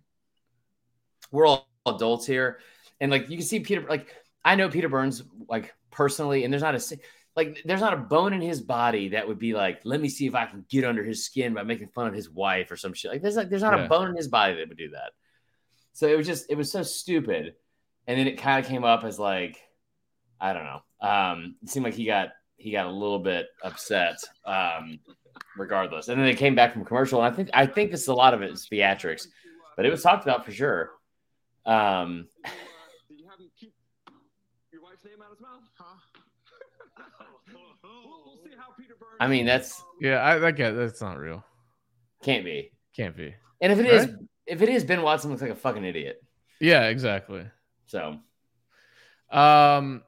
[1.30, 2.58] we're all adults here,
[3.00, 3.86] and like you can see Peter.
[3.88, 4.12] Like
[4.44, 6.98] I know Peter Burns like personally, and there's not a
[7.36, 10.26] like there's not a bone in his body that would be like, let me see
[10.26, 12.92] if I can get under his skin by making fun of his wife or some
[12.92, 13.12] shit.
[13.12, 13.84] Like there's like there's not Yeah.
[13.84, 15.12] a bone in his body that would do that.
[15.92, 17.54] So it was just it was so stupid,
[18.08, 19.62] and then it kind of came up as like
[20.40, 20.80] I don't know.
[21.08, 24.16] Um, it seemed like he got he got a little bit upset.
[24.44, 24.98] Um,
[25.56, 26.08] regardless.
[26.08, 28.14] And then they came back from commercial, and I think I think this is a
[28.14, 29.26] lot of it is theatrics,
[29.76, 30.90] but it was talked about for sure.
[31.64, 32.28] Um,
[33.08, 33.74] Did you have him keep
[34.72, 35.62] your wife's name out of his mouth?
[35.78, 35.96] Huh?
[37.82, 39.16] we'll, we'll see how Peter Burns.
[39.20, 41.44] I mean, that's yeah, I that get that's not real.
[42.22, 42.70] can't be.
[42.94, 43.34] Can't be.
[43.60, 44.14] And if it is, Right?
[44.46, 46.22] if it is, Ben Watson looks like a fucking idiot.
[46.60, 47.44] Yeah, exactly.
[47.86, 48.18] So
[49.30, 50.02] Um,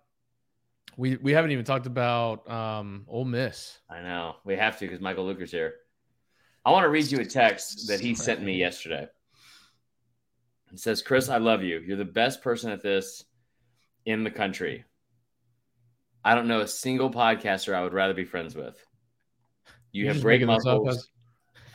[0.98, 3.78] We we haven't even talked about um Ole Miss.
[3.88, 5.74] I know we have to because Michael Luker's here.
[6.66, 9.06] I want to read you a text that he sent me yesterday.
[10.72, 11.78] It says, "Chris, I love you.
[11.78, 13.24] You're the best person at this
[14.06, 14.84] in the country.
[16.24, 18.76] I don't know a single podcaster I would rather be friends with.
[19.92, 20.96] You You're have great making this up muscles.
[20.96, 21.08] as-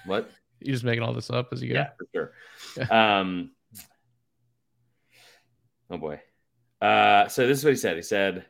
[0.06, 0.30] What?
[0.60, 1.76] You're just making all this up as you go.
[1.76, 2.94] Yeah, for sure.
[2.94, 3.52] um,
[5.90, 6.22] oh boy.
[6.82, 7.96] Uh, so this is what he said.
[7.96, 8.46] He said,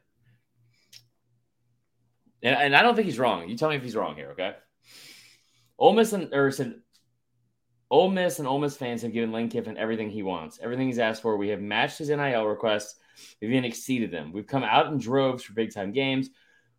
[2.43, 3.49] and, and I don't think he's wrong.
[3.49, 4.56] You tell me if he's wrong here, okay?
[5.79, 6.75] Ole Miss and or said,
[7.89, 10.99] Ole Miss and Ole Miss fans have given Lane Kiffin everything he wants, everything he's
[10.99, 11.38] asked for.
[11.38, 12.95] We have matched his NIL requests.
[13.41, 14.32] We've even exceeded them.
[14.32, 16.29] We've come out in droves for big time games.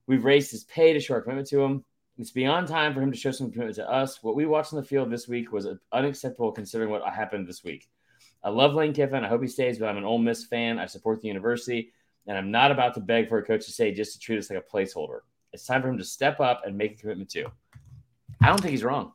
[0.07, 1.85] We've raised his pay to show our commitment to him.
[2.19, 4.23] It's beyond time for him to show some commitment to us.
[4.23, 7.89] What we watched on the field this week was unacceptable considering what happened this week.
[8.43, 9.25] I love Lane Kiffin.
[9.25, 10.79] I hope he stays, but I'm an Ole Miss fan.
[10.79, 11.93] I support the university,
[12.27, 14.51] and I'm not about to beg for a coach to say just to treat us
[14.51, 15.21] like a placeholder.
[15.55, 17.47] It's time for him to step up and make a commitment too.
[18.43, 19.13] I don't think he's wrong.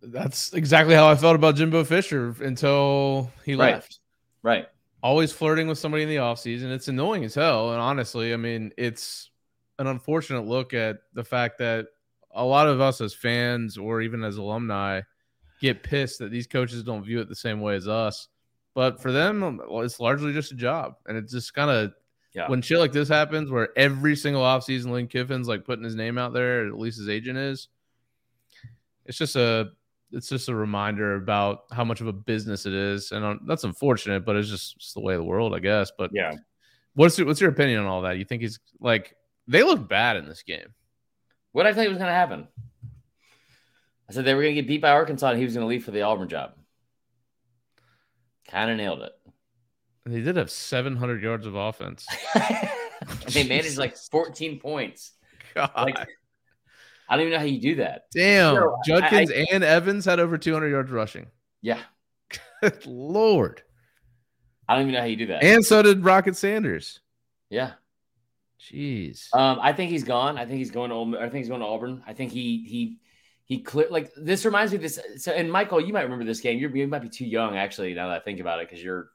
[0.00, 3.74] That's exactly how I felt about Jimbo Fisher until he Right.
[3.74, 3.98] left.
[4.42, 4.68] Right.
[5.02, 6.70] Always flirting with somebody in the offseason.
[6.70, 7.72] It's annoying as hell.
[7.72, 9.30] And honestly, I mean, it's
[9.78, 11.86] an unfortunate look at the fact that
[12.32, 15.00] a lot of us as fans or even as alumni
[15.60, 18.28] get pissed that these coaches don't view it the same way as us.
[18.74, 20.94] But for them, it's largely just a job.
[21.06, 21.92] And it's just kind of
[22.34, 22.48] Yeah.
[22.48, 26.18] when shit like this happens, where every single offseason Lane Kiffin's like putting his name
[26.18, 27.68] out there, at least his agent is,
[29.06, 29.70] it's just a
[30.10, 33.64] it's just a reminder about how much of a business it is, and um, that's
[33.64, 35.90] unfortunate, but it's just, the way of the world, I guess.
[35.96, 36.34] But Yeah.
[36.94, 38.18] what's your, what's your opinion on all that?
[38.18, 39.16] You think he's like
[39.48, 40.74] they look bad in this game?
[41.52, 42.48] What did I think was going to happen?
[44.08, 45.68] I said they were going to get beat by Arkansas and he was going to
[45.68, 46.54] leave for the Auburn job.
[48.48, 49.12] Kind of nailed it.
[50.06, 52.06] They did have 700 yards of offense.
[53.32, 55.12] they managed like 14 points.
[55.54, 55.98] God Like,
[57.08, 58.04] I don't even know how you do that.
[58.12, 61.26] damn, No, I- Judkins and Evans had over 200 yards rushing.
[61.62, 61.80] Yeah.
[62.62, 63.62] Good Lord,
[64.68, 65.42] I don't even know how you do that.
[65.44, 67.00] and so did Rocket Sanders.
[67.50, 67.72] yeah.
[68.60, 69.26] Jeez.
[69.34, 70.38] Um, I think he's gone.
[70.38, 71.18] I think he's going to.
[71.18, 72.02] I think he's going to Auburn.
[72.06, 72.96] I think he he
[73.44, 74.98] he clear like this reminds me of this.
[75.18, 76.58] So, and Michael, you might remember this game.
[76.58, 77.92] You're, you might be too young actually.
[77.92, 79.10] Now that I think about it, because you're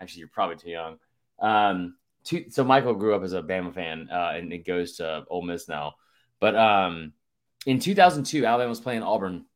[0.00, 0.98] actually you're probably too young.
[1.40, 5.24] Um, two, so Michael grew up as a Bama fan, uh, and it goes to
[5.28, 5.94] Ole Miss now.
[6.40, 7.12] But um,
[7.66, 9.46] in 2002, Alabama was playing Auburn,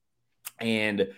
[0.59, 1.09] and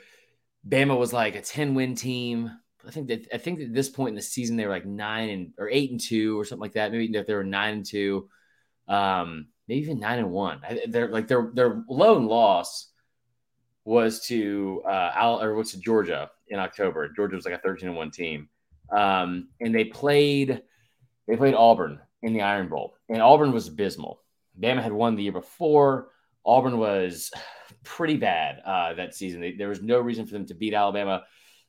[0.67, 2.51] Bama was like a 10 win team.
[2.87, 5.29] I think that I think at this point in the season they were like nine
[5.31, 6.91] and or eight and two or something like that.
[6.91, 8.29] Maybe if they were nine and two,
[8.89, 10.61] um, maybe even nine and one.
[10.69, 12.89] I- They're like their their lone loss
[13.85, 17.09] was to uh Al or was to Georgia in October.
[17.09, 18.49] Georgia was like a 13 and one team.
[18.95, 20.63] Um, and they played
[21.27, 24.23] they played Auburn in the Iron Bowl, and Auburn was abysmal.
[24.61, 26.09] Bama had won the year before.
[26.45, 27.31] Auburn was
[27.85, 29.41] pretty bad uh, that season.
[29.41, 31.25] They, there was no reason for them to beat Alabama.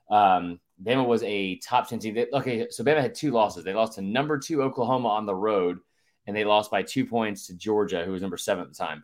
[0.10, 2.16] Um, Bama was a top 10 team.
[2.16, 3.64] They, okay, so Bama had two losses.
[3.64, 5.78] They lost to number two Oklahoma on the road,
[6.28, 9.04] and they lost by two points to Georgia, who was number seven at the time.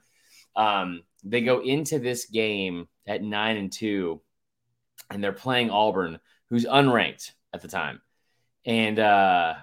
[0.55, 4.21] Um, they go into this game at nine and two,
[5.09, 8.01] and they're playing Auburn, who's unranked at the time.
[8.65, 9.55] And uh,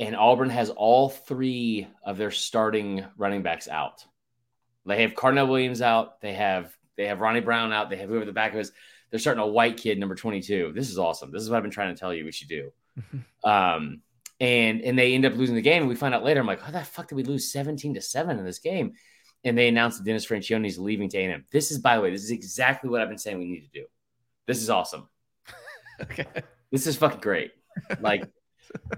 [0.00, 4.04] and Auburn has all three of their starting running backs out.
[4.86, 6.20] They have Carnell Williams out.
[6.20, 7.90] They have they have Ronnie Brown out.
[7.90, 8.72] They have whoever the back of is.
[9.10, 10.72] They're starting a white kid, number 22.
[10.74, 11.30] This is awesome.
[11.30, 12.72] This is what I've been trying to tell you we should do.
[13.44, 14.02] um,
[14.40, 15.82] and and they end up losing the game.
[15.82, 18.00] And we find out later, I'm like, how the fuck did we lose 17 to
[18.00, 18.92] 7 in this game?
[19.44, 21.44] And they announced that Dennis Franchione is leaving to A&M.
[21.52, 23.80] This is, by the way, this is exactly what I've been saying we need to
[23.80, 23.86] do.
[24.46, 25.08] This is awesome.
[26.00, 26.26] Okay.
[26.70, 27.50] This is fucking great.
[28.00, 28.28] Like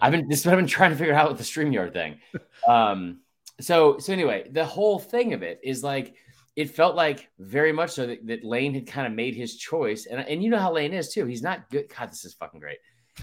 [0.00, 2.20] I've been this I've been trying to figure out with the StreamYard thing.
[2.66, 3.20] Um
[3.60, 6.14] so so anyway, the whole thing of it is like
[6.56, 10.06] it felt like very much so that, that Lane had kind of made his choice.
[10.06, 11.26] And and you know how Lane is too.
[11.26, 11.92] He's not good.
[11.96, 12.78] God, this is fucking great.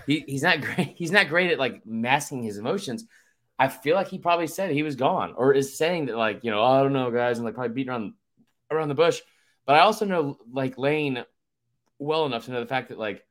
[0.05, 0.93] He, he's not great.
[0.97, 3.05] He's not great at like masking his emotions.
[3.59, 6.51] I feel like he probably said he was gone or is saying that like, you
[6.51, 8.13] know, I don't know, guys, and like probably beating around
[8.69, 9.21] around the bush.
[9.65, 11.25] But I also know like Lane
[11.99, 13.25] well enough to know the fact that like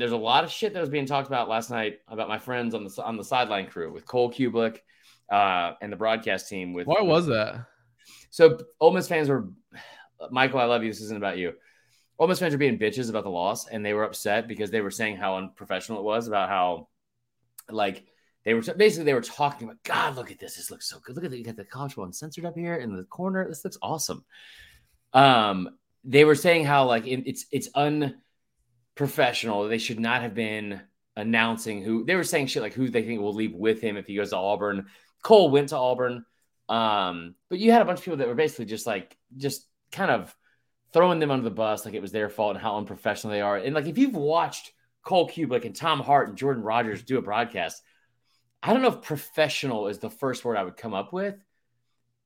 [0.00, 2.74] there's a lot of shit that was being talked about last night about my friends
[2.74, 4.78] on the on the sideline crew with Cole Cubelic
[5.30, 6.72] uh, and the broadcast team.
[6.72, 7.66] With Why was that?
[8.30, 9.50] so Ole Miss fans were
[10.30, 10.90] Michael, I love you.
[10.90, 11.52] This isn't about you.
[12.18, 14.80] Ole Miss fans were being bitches about the loss, and they were upset because they
[14.80, 16.88] were saying how unprofessional it was about how
[17.70, 18.04] like
[18.44, 20.56] they were basically they were talking about God, look at this.
[20.56, 21.14] This looks so good.
[21.14, 21.38] Look at that.
[21.38, 23.46] You got the college one censored up here in the corner.
[23.48, 24.24] This looks awesome.
[25.12, 25.70] Um,
[26.04, 27.68] they were saying how like it, it's it's
[29.00, 29.66] unprofessional.
[29.68, 30.80] They should not have been
[31.16, 34.06] announcing who they were saying shit like who they think will leave with him if
[34.06, 34.86] he goes to Auburn.
[35.22, 36.24] Cole went to Auburn.
[36.68, 40.10] Um, but you had a bunch of people that were basically just like just kind
[40.10, 40.34] of
[40.92, 43.56] throwing them under the bus like it was their fault and how unprofessional they are.
[43.56, 47.22] And like if you've watched Cole Cubelic and Tom Hart and Jordan Rodgers do a
[47.22, 47.82] broadcast,
[48.62, 51.36] I don't know if professional is the first word I would come up with.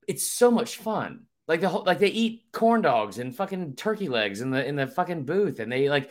[0.08, 1.26] It's so much fun.
[1.46, 4.76] Like the whole like they eat corn dogs and fucking turkey legs in the in
[4.76, 6.10] the fucking booth and they like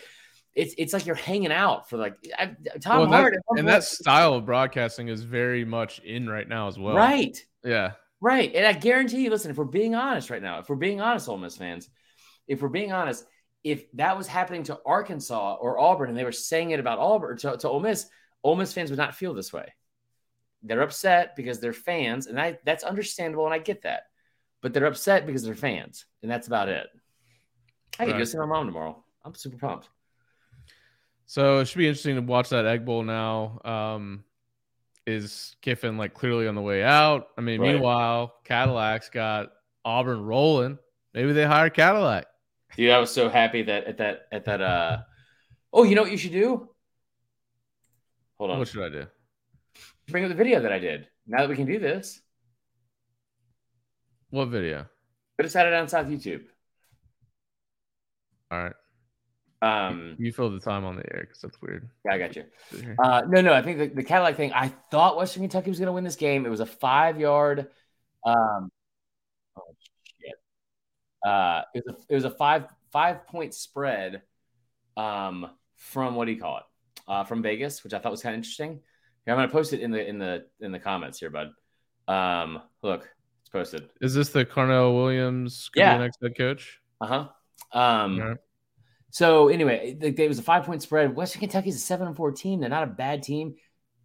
[0.55, 3.83] it's it's like you're hanging out for like I, Tom Well, Hart that, and that
[3.83, 6.95] style of broadcasting is very much in right now as well.
[6.95, 7.37] right.
[7.63, 7.93] Yeah.
[8.21, 8.53] Right.
[8.55, 11.27] And I guarantee you, listen, if we're being honest right now, if we're being honest,
[11.27, 11.89] Ole Miss fans,
[12.47, 13.25] if we're being honest,
[13.63, 17.37] if that was happening to Arkansas or Auburn and they were saying it about Auburn
[17.37, 18.07] to, to Ole Miss,
[18.43, 19.73] Ole Miss fans would not feel this way.
[20.61, 24.03] They're upset because they're fans, and I, that's understandable, and I get that.
[24.61, 26.87] But they're upset because they're fans, and that's about it.
[27.99, 28.27] I can go Right.
[28.27, 29.03] see my mom tomorrow.
[29.25, 29.89] I'm super pumped.
[31.25, 33.59] So it should be interesting to watch that Egg Bowl now.
[33.65, 34.23] Um,
[35.07, 37.29] is Kiffin like clearly on the way out?
[37.37, 37.73] I mean, Right.
[37.73, 39.51] meanwhile, Cadillac's got
[39.83, 40.77] Auburn rolling.
[41.13, 42.25] Maybe they hire Cadillac.
[42.75, 44.97] Dude, I was so happy that at that at that uh
[45.71, 46.69] oh, you know what you should do?
[48.37, 48.59] Hold on.
[48.59, 49.05] What should I do?
[50.09, 51.07] Bring up the video that I did.
[51.27, 52.21] Now that we can do this,
[54.29, 54.87] What video?
[55.37, 56.43] put a Saturday Down on South YouTube.
[58.51, 58.73] All right.
[59.63, 61.87] Um, You fill the time on the air because that's weird.
[62.05, 62.43] yeah, I got you.
[63.01, 64.51] Uh, no, no, I think the, the Cadillac thing.
[64.53, 66.45] I thought Western Kentucky was going to win this game.
[66.45, 67.67] It was a five yard.
[68.25, 68.71] Um,
[69.57, 69.75] oh
[70.19, 70.33] shit!
[71.25, 74.21] Uh, it was a, it was a five five point spread.
[74.97, 76.63] Um, from what do you call it?
[77.07, 78.79] Uh, from Vegas, which I thought was kind of interesting.
[79.25, 81.51] Here, I'm going to post it in the in the in the comments here, bud.
[82.07, 83.07] Um, look,
[83.41, 83.89] it's posted.
[84.01, 85.69] Is this the Carnell Williams?
[85.75, 85.97] Yeah.
[85.97, 86.79] next head coach.
[86.99, 87.27] Uh huh.
[87.79, 88.37] Um, right.
[89.13, 91.15] So anyway, it, it was a five point spread.
[91.15, 92.59] Western Kentucky's a seven and four team.
[92.59, 93.53] They're not a bad team.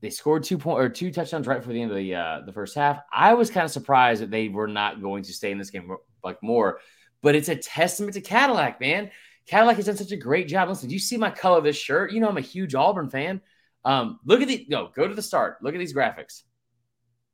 [0.02, 2.52] They scored two point or two touchdowns right for the end of the uh, the
[2.52, 3.00] first half.
[3.10, 5.96] I was kind of surprised that they were not going to stay in this game
[6.22, 6.80] like more,
[7.22, 9.10] but it's a testament to Cadillac, man.
[9.46, 10.68] Cadillac has done such a great job.
[10.68, 12.12] Listen, do you see my color of this shirt?
[12.12, 13.40] You know I'm a huge Auburn fan.
[13.86, 15.62] Um, look at the no, go to the start.
[15.62, 16.42] Look at these graphics.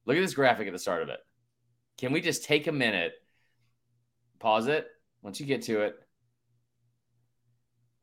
[0.06, 1.18] Look at this graphic at the start of it.
[1.98, 3.14] Can we just take a minute,
[4.38, 4.86] pause it
[5.22, 5.96] once you get to it?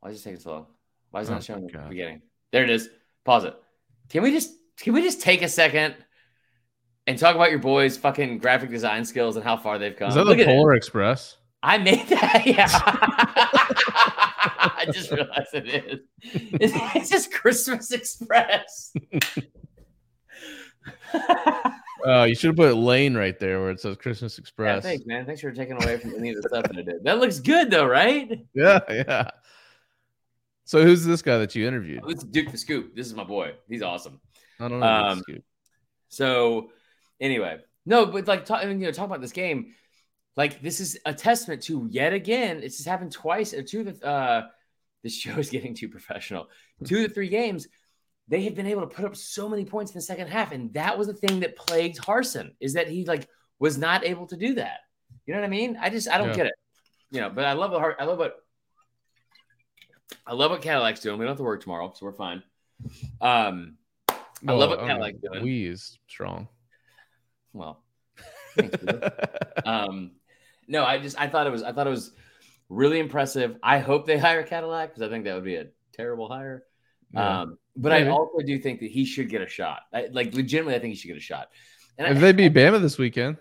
[0.01, 0.65] Why is it taking so long?
[1.11, 2.21] Why is it Oh not showing the beginning?
[2.51, 2.89] There it is.
[3.23, 3.55] Pause it.
[4.09, 5.95] Can we just can we just take a second
[7.07, 10.09] and talk about your boys' fucking graphic design skills and how far they've come?
[10.09, 10.51] Is that Look the at it.
[10.53, 11.37] Polar Express?
[11.63, 12.43] I made that.
[12.45, 12.67] Yeah.
[14.63, 15.99] I just realized it is.
[16.23, 18.91] It's, it's just Christmas Express.
[21.13, 24.83] Uh, you should have put Lane right there where it says Christmas Yeah, Express.
[24.83, 25.25] thanks, man.
[25.25, 27.03] Thanks for taking away from any of the stuff that I did.
[27.03, 28.31] That looks good, though, right?
[28.55, 29.29] Yeah, yeah.
[30.71, 32.01] So who's this guy that you interviewed?
[32.07, 32.95] This is Duke the Scoop.
[32.95, 33.55] This is my boy.
[33.67, 34.21] He's awesome.
[34.57, 34.85] I don't know.
[34.85, 35.21] Um.
[36.07, 36.69] So,
[37.19, 39.73] anyway, no, but like, talk, you know, talk about this game.
[40.37, 42.61] Like, this is a testament to yet again.
[42.63, 43.81] It's just happened twice or two.
[43.81, 44.43] Of the uh,
[45.03, 46.47] this show is getting too professional.
[46.85, 47.67] Two to three games,
[48.29, 50.73] they have been able to put up so many points in the second half, and
[50.73, 53.27] that was the thing that plagued Harsin is that he like
[53.59, 54.77] was not able to do that.
[55.25, 55.77] You know what I mean?
[55.81, 56.35] I just I don't Yeah.
[56.35, 56.55] get it.
[57.11, 57.97] You know, but I love the heart.
[57.99, 58.37] I love what
[60.25, 61.17] I love what Cadillac's doing.
[61.17, 62.43] We don't have to work tomorrow, so we're fine.
[63.19, 63.77] Um,
[64.09, 65.43] I love what Well, Cadillac's doing.
[65.43, 66.47] We is strong.
[67.53, 67.83] well,
[69.65, 70.11] um,
[70.67, 72.11] no, I just I thought it was I thought it was
[72.69, 73.57] really impressive.
[73.61, 76.63] I hope they hire Cadillac because I think that would be a terrible hire.
[77.13, 77.41] Yeah.
[77.41, 78.09] Um, but Maybe.
[78.09, 79.81] I also do think that he should get a shot.
[79.93, 81.49] I, like legitimately, I think he should get a shot.
[81.97, 83.37] And if I, they beat Bama this weekend,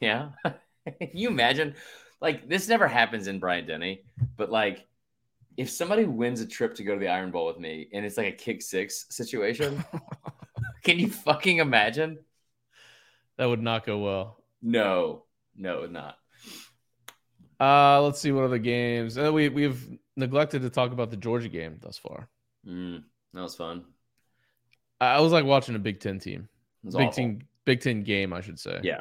[0.00, 0.30] yeah,
[0.84, 1.74] Can you imagine?
[2.20, 4.02] Like this never happens in Bryant Denny,
[4.36, 4.86] but like
[5.56, 8.16] if somebody wins a trip to go to the Iron Bowl with me and it's
[8.16, 9.84] like a kick six situation,
[10.82, 12.18] can you fucking imagine?
[13.36, 14.42] that would not go well.
[14.62, 15.24] No,
[15.56, 16.18] no, it would not.
[17.60, 19.16] Uh, let's see what other games.
[19.18, 22.28] Uh, we we've neglected to talk about the Georgia game thus far.
[22.66, 23.84] Mm, that was fun.
[25.00, 26.48] I was like watching a Big Ten team,
[26.84, 27.12] Big awful.
[27.12, 28.80] Ten Big Ten game, I should say.
[28.82, 29.00] Yeah.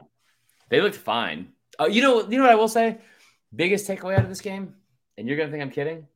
[0.70, 1.50] They looked fine.
[1.80, 3.00] Uh, you know, you know what I will say?
[3.56, 4.76] Biggest takeaway out of this game,
[5.18, 6.08] and you're gonna think I'm kidding.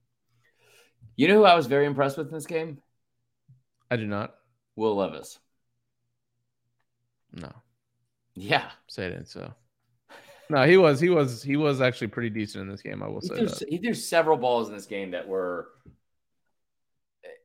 [1.18, 2.78] You know who I was very impressed with in this game?
[3.92, 4.36] I do not.
[4.76, 5.40] Will Levis.
[7.34, 7.52] No,
[8.36, 9.54] Yeah, say it so.
[10.50, 13.04] No, he was he was he was actually pretty decent in this game.
[13.04, 13.70] I will he say threw, that.
[13.70, 15.68] he threw several balls in this game that were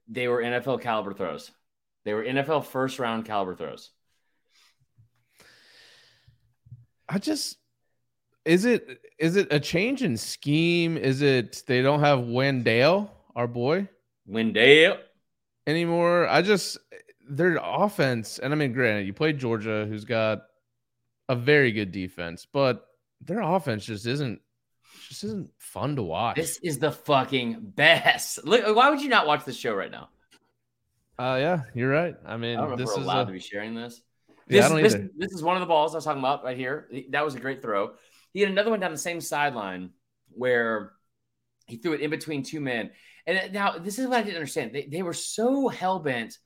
[0.08, 1.50] they were NFL caliber throws.
[2.04, 3.90] They were NFL first round caliber throws.
[7.08, 7.56] I just
[8.44, 10.96] is it is it a change in scheme?
[10.96, 13.88] Is it they don't have Wan'Dale, our boy?
[14.28, 14.98] Wan'Dale.
[15.66, 16.28] anymore.
[16.28, 16.78] I just
[17.28, 20.42] their offense, and I mean, granted, you played Georgia, who's got
[21.28, 22.86] a very good defense, but
[23.20, 24.40] their offense just isn't
[25.08, 26.36] just isn't fun to watch.
[26.36, 28.44] This is the fucking best.
[28.44, 30.08] Look, why would you not watch this show right now?
[31.18, 32.14] Uh, yeah, you're right.
[32.24, 34.02] I I mean, know this is allowed a, to be sharing this.
[34.48, 36.88] yeah, I this, this is one of the balls I was talking about right here.
[37.10, 37.92] That was a great throw.
[38.32, 39.90] He had another one down the same sideline
[40.30, 40.92] where
[41.66, 42.90] he threw it in between two men.
[43.26, 44.72] And now this is what I didn't understand.
[44.72, 46.38] They, they were so hell bent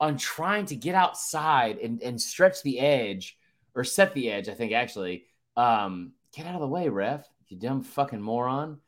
[0.00, 3.36] on trying to get outside and, and stretch the edge
[3.74, 5.26] or set the edge, I think actually.
[5.56, 8.78] Um, get out of the way, ref, you dumb fucking moron.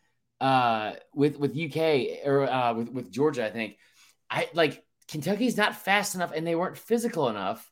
[0.41, 3.79] Uh, with with UK or uh, with with Georgia, I think
[4.29, 7.71] I like Kentucky's not fast enough, and they weren't physical enough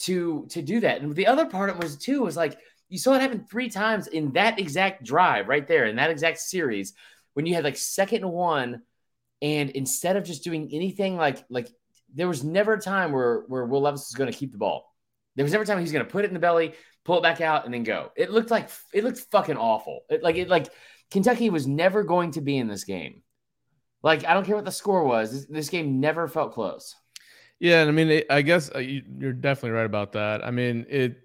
[0.00, 1.00] to to do that.
[1.00, 2.58] And the other part it was too was like
[2.88, 6.38] you saw it happen three times in that exact drive right there in that exact
[6.38, 6.94] series
[7.34, 8.82] when you had like second and one,
[9.42, 11.68] and instead of just doing anything like like
[12.14, 14.94] there was never a time where where Will Levis was going to keep the ball.
[15.36, 16.74] There was never a time he was going to put it in the belly,
[17.04, 18.10] pull it back out, and then go.
[18.16, 20.00] It looked like it looked fucking awful.
[20.10, 20.68] It, like it like
[21.10, 23.22] Kentucky was never going to be in this game.
[24.02, 25.32] Like I don't care what the score was.
[25.32, 26.94] This, this game never felt close.
[27.60, 30.44] Yeah, and I mean, it, I guess uh, you, you're definitely right about that.
[30.44, 31.16] I mean, it.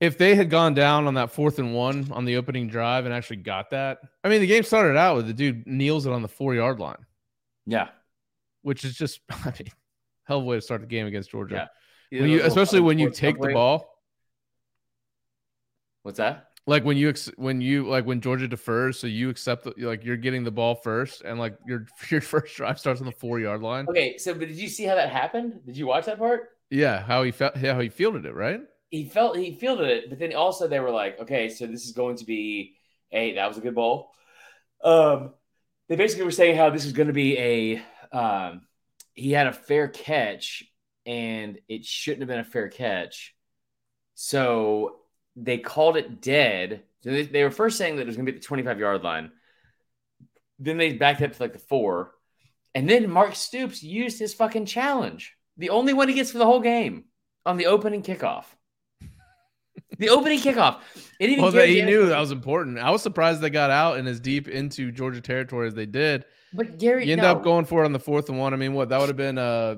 [0.00, 3.12] If they had gone down on that fourth and one on the opening drive and
[3.12, 6.22] actually got that, I mean, the game started out with the dude kneels it on
[6.22, 7.04] the four yard line,
[7.66, 7.88] Yeah.
[8.62, 9.68] which is just, I mean,
[10.24, 11.68] hell of a way to start the game against Georgia.
[12.10, 12.20] Yeah.
[12.20, 13.92] When you, especially when you take the ball,
[16.02, 16.44] What's that?
[16.66, 20.04] like when you ex- when you like when Georgia defers, so you accept the, like
[20.04, 23.40] you're getting the ball first, and like your your first drive starts on the four
[23.40, 23.86] yard line.
[23.88, 25.60] Okay, so but did you see how that happened?
[25.66, 26.50] Did you watch that part?
[26.70, 28.60] Yeah, how he felt, how he fielded it, right?
[28.90, 31.92] He felt he fielded it, but then also they were like, okay, so this is
[31.92, 32.76] going to be
[33.12, 34.12] a that was a good ball.
[34.82, 35.34] Um,
[35.88, 37.82] they basically were saying how this is going to be a
[38.16, 38.62] um,
[39.14, 40.64] he had a fair catch
[41.04, 43.34] and it shouldn't have been a fair catch,
[44.14, 44.96] so
[45.36, 46.82] they called it dead.
[47.02, 48.62] So they, they were first saying that it was going to be at the twenty
[48.62, 49.32] five yard line.
[50.58, 52.14] Then they backed up to like the four,
[52.74, 56.46] and then Mark Stoops used his fucking challenge, the only one he gets for the
[56.46, 57.04] whole game,
[57.44, 58.44] on the opening kickoff.
[59.98, 60.80] The opening kickoff.
[61.18, 62.78] It even Well, Gary they, he Anderson- knew that was important.
[62.78, 66.24] I was surprised they got out and as deep into Georgia territory as they did.
[66.52, 67.32] But Gary, You end no.
[67.32, 68.54] up going for it on the fourth and one.
[68.54, 69.76] I mean, what that would have been uh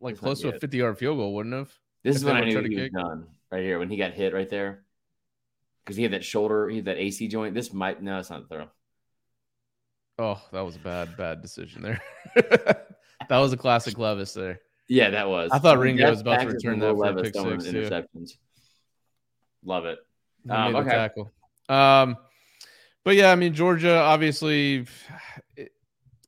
[0.00, 1.72] like That's close to a 50 yard field goal, wouldn't have?
[2.02, 2.92] This is they when I knew he was kick.
[2.92, 4.82] done right here when he got hit right there
[5.84, 7.54] because he had that shoulder, he had that AC joint.
[7.54, 8.66] This might no, it's not a throw.
[10.18, 12.00] Oh, that was a bad, bad decision there.
[12.34, 14.60] that was a classic Levis there.
[14.88, 15.50] Yeah, that was.
[15.52, 17.70] I thought Ringo was about to return that Will for pick six, too.
[17.72, 18.30] interceptions.
[19.66, 19.98] Love it.
[20.48, 20.88] Um, okay.
[20.90, 21.32] tackle.
[21.68, 22.16] Um,
[23.04, 24.86] but yeah, I mean Georgia obviously
[25.56, 25.72] it-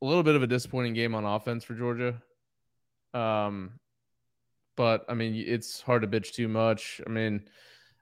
[0.02, 2.20] a little bit of a disappointing game on offense for Georgia.
[3.14, 3.78] Um,
[4.76, 7.00] but I mean it's hard to bitch too much.
[7.06, 7.48] I mean,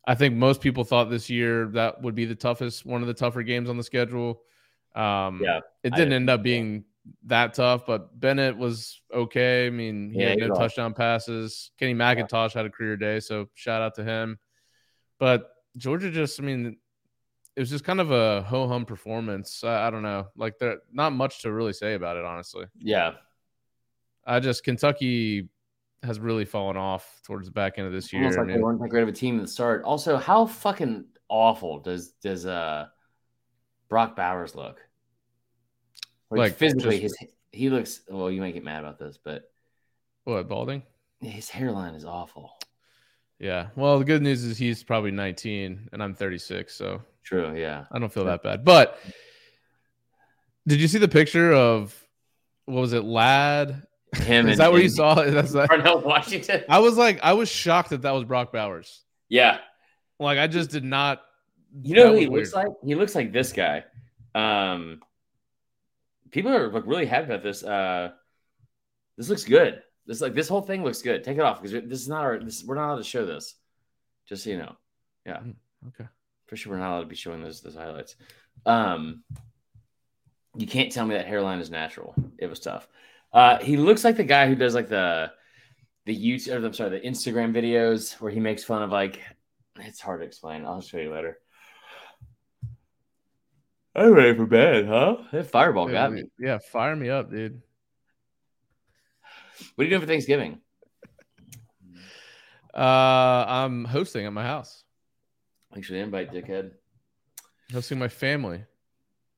[0.07, 3.15] I think most people thought this year that would be the toughest, one of the
[3.15, 4.43] tougher games on the schedule.
[4.95, 6.17] Um, Yeah, it didn't did.
[6.17, 6.85] end up being
[7.27, 9.67] that tough, but Bennett was okay.
[9.67, 11.71] I mean, he Yeah, had no touchdown passes.
[11.79, 14.39] Kenny McIntosh had a career day, so shout out to him.
[15.19, 16.77] But Georgia just, I mean,
[17.55, 19.65] it was just kind of a ho hum performance.
[19.65, 22.67] I, I don't know, like there not much to really say about it, honestly.
[22.79, 23.13] Yeah.
[24.27, 25.49] I just Kentucky
[26.03, 28.23] has really fallen off towards the back end of this year.
[28.23, 29.83] Almost like they weren't that great of a team at the start.
[29.85, 32.87] Also, how fucking awful does does uh
[33.89, 34.81] Brock Bowers look?
[36.31, 38.03] Like, Like, physically, just- his he looks.
[38.09, 39.51] Well, you might get mad about this, but
[40.25, 40.83] what balding?
[41.23, 42.59] his hairline is awful.
[43.39, 43.69] Yeah.
[43.77, 47.57] Well, the good news is he's probably 19 and I'm 36, so True.
[47.57, 47.87] Yeah.
[47.91, 48.65] I don't feel that bad.
[48.65, 49.01] But
[50.65, 51.93] did you see the picture of
[52.67, 53.83] what was it, Lad?
[54.15, 54.49] Him.
[54.49, 55.33] Is that where you saw it?
[55.33, 55.69] That's that.
[55.69, 56.63] Darnell Washington?
[56.69, 59.03] I was like, I was shocked that that was Brock Bowers.
[59.29, 59.59] Yeah.
[60.21, 61.21] Like, I just did not.
[61.83, 62.69] You know who he looks like?
[62.85, 63.85] He looks like this guy.
[64.37, 65.01] Um,
[66.31, 67.65] people are like really happy about this.
[67.65, 68.13] Uh,
[69.17, 69.83] this looks good.
[70.07, 71.25] This like this whole thing looks good.
[71.25, 72.39] Take it off because this is not our.
[72.39, 73.55] This we're not allowed to show this.
[74.29, 74.77] Just so you know,
[75.25, 75.41] Yeah.
[75.89, 76.09] Okay.
[76.47, 78.17] for sure we're not allowed to be showing those those highlights.
[78.65, 79.23] Um,
[80.57, 82.15] you can't tell me that hairline is natural.
[82.39, 82.89] It was tough.
[83.33, 85.33] Uh, he looks like the guy who does like the
[86.07, 86.63] the YouTube.
[86.63, 89.21] Or, I'm sorry, the Instagram videos where he makes fun of like.
[89.79, 90.65] It's hard to explain.
[90.65, 91.39] I'll show you later.
[93.95, 95.17] I'm ready for bed, huh?
[95.33, 96.25] That fireball got me.
[96.39, 97.63] Yeah, fire me up, dude.
[99.75, 100.61] What are you doing for Thanksgiving?
[102.75, 104.85] Uh, I'm hosting at my house,
[105.73, 106.73] Thanks for the invite, dickhead.
[107.73, 108.63] hosting my family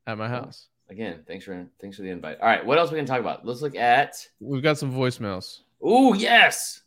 [0.06, 0.66] at my house.
[0.90, 2.40] Again, thanks for thanks for the invite.
[2.40, 3.46] All right, what else we can talk about?
[3.46, 4.14] Let's look at.
[4.40, 5.60] We've got some voicemails.
[5.82, 6.80] Oh yes,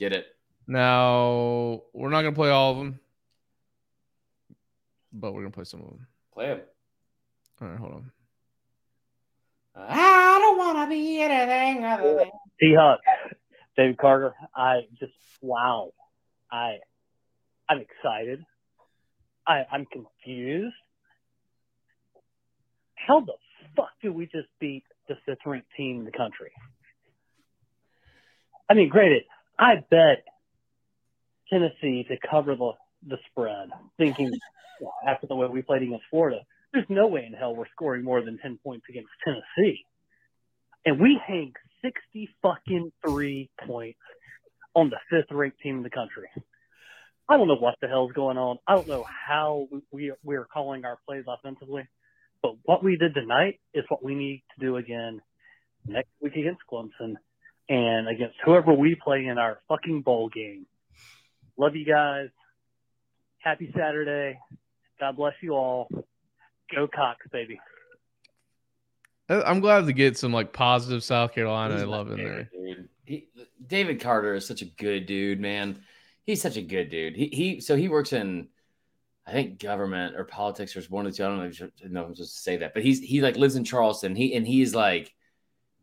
[0.00, 0.26] get it.
[0.66, 2.98] Now we're not gonna play all of them,
[5.12, 6.06] but we're gonna play some of them.
[6.32, 6.60] Play them.
[7.60, 8.10] All right, hold on.
[9.76, 12.30] I don't want to be anything other than.
[12.62, 12.98] Seahawks,
[13.76, 14.34] David Carter.
[14.54, 15.92] I just wow.
[16.50, 16.78] I
[17.68, 18.44] I'm excited.
[19.46, 20.74] I I'm confused.
[22.94, 23.34] How the
[23.76, 26.52] fuck did we just beat the fifth ranked team in the country?
[28.68, 29.24] I mean, granted,
[29.58, 30.24] I bet
[31.50, 32.72] Tennessee to cover the
[33.06, 34.30] the spread, thinking
[34.80, 36.40] well, after the way we played against Florida,
[36.72, 39.84] there's no way in hell we're scoring more than ten points against Tennessee,
[40.86, 41.52] and we hang
[41.84, 43.98] sixty fucking three points
[44.74, 46.28] on the fifth ranked team in the country.
[47.28, 48.58] I don't know what the hell's going on.
[48.66, 51.86] I don't know how we we are calling our plays offensively,
[52.42, 55.20] but what we did tonight is what we need to do again
[55.86, 57.14] next week against Clemson
[57.68, 60.66] and against whoever we play in our fucking bowl game.
[61.56, 62.28] Love you guys.
[63.38, 64.38] Happy Saturday.
[65.00, 65.88] God bless you all.
[66.74, 67.58] Go Cocks, baby.
[69.28, 72.50] I- I'm glad to get some like positive South Carolina love in there.
[72.52, 72.88] dude.
[73.04, 73.28] He,
[73.66, 75.82] David Carter is such a good dude, man.
[76.24, 77.16] He's such a good dude.
[77.16, 78.48] He he so he works in
[79.26, 81.24] I think government or politics or one of the two.
[81.24, 83.36] I don't know if you should know just to say that, but he's he like
[83.36, 84.14] lives in Charleston.
[84.14, 85.14] He and he's like,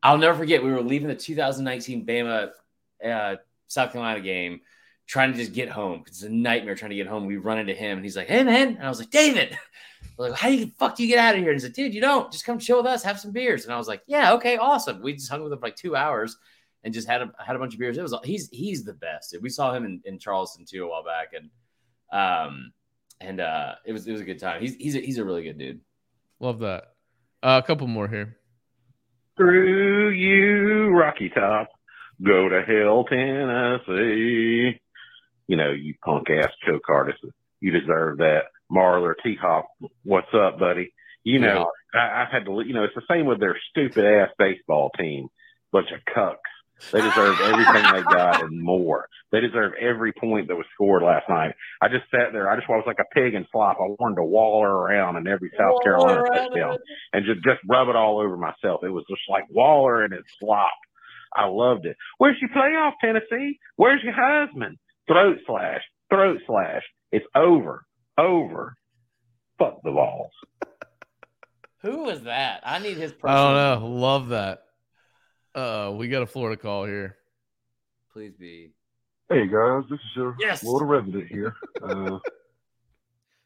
[0.03, 0.63] I'll never forget.
[0.63, 2.49] We were leaving the 2019 Bama
[3.03, 3.35] uh,
[3.67, 4.61] South Carolina game,
[5.11, 5.99] trying to just get home.
[5.99, 7.25] Because it's a nightmare trying to get home.
[7.25, 9.57] We run into him, and he's like, "Hey, man!" And I was like, "David."
[10.17, 11.49] Was like, how do you fuck do you get out of here?
[11.49, 13.65] And he's like, dude, you don't just come chill with us, have some beers.
[13.65, 15.01] And I was like, yeah, okay, awesome.
[15.01, 16.37] We just hung with him for like two hours
[16.83, 17.97] and just had a had a bunch of beers.
[17.97, 19.35] It was he's he's the best.
[19.41, 21.49] We saw him in, in Charleston too a while back, and
[22.11, 22.73] um
[23.19, 24.61] and uh it was it was a good time.
[24.61, 25.81] He's he's a, he's a really good dude.
[26.39, 26.93] Love that.
[27.43, 28.37] Uh, a couple more here.
[29.37, 31.69] Through you, Rocky Top.
[32.23, 34.79] Go to hell, Tennessee.
[35.47, 37.19] You know, you punk ass choke artist.
[37.59, 38.45] You deserve that.
[38.71, 39.67] Marler T Hop,
[40.03, 40.93] what's up, buddy?
[41.23, 44.29] You know, I, I've had to, you know, it's the same with their stupid ass
[44.37, 45.27] baseball team.
[45.71, 46.37] Bunch of cucks.
[46.91, 49.07] They deserve everything they got and more.
[49.31, 51.53] They deserve every point that was scored last night.
[51.79, 52.49] I just sat there.
[52.49, 53.77] I just was like a pig in slop.
[53.79, 56.77] I wanted to waller around in every South Carolina touchdown
[57.13, 58.83] and just just rub it all over myself.
[58.83, 60.71] It was just like Waller and his slop.
[61.33, 61.97] I loved it.
[62.17, 63.59] Where's your playoff, Tennessee?
[63.75, 64.77] Where's your Heisman?
[65.11, 66.83] Throat slash, throat slash.
[67.11, 67.85] It's over,
[68.17, 68.75] over.
[69.59, 70.31] Fuck the balls.
[71.81, 72.61] Who was that?
[72.63, 73.13] I need his.
[73.23, 73.87] I don't know.
[73.89, 74.61] Love that.
[75.53, 77.17] Uh, we got a Florida call here.
[78.13, 78.71] Please be.
[79.29, 80.61] Hey guys, this is your Yes.
[80.61, 81.55] Florida resident here.
[81.83, 82.19] Uh,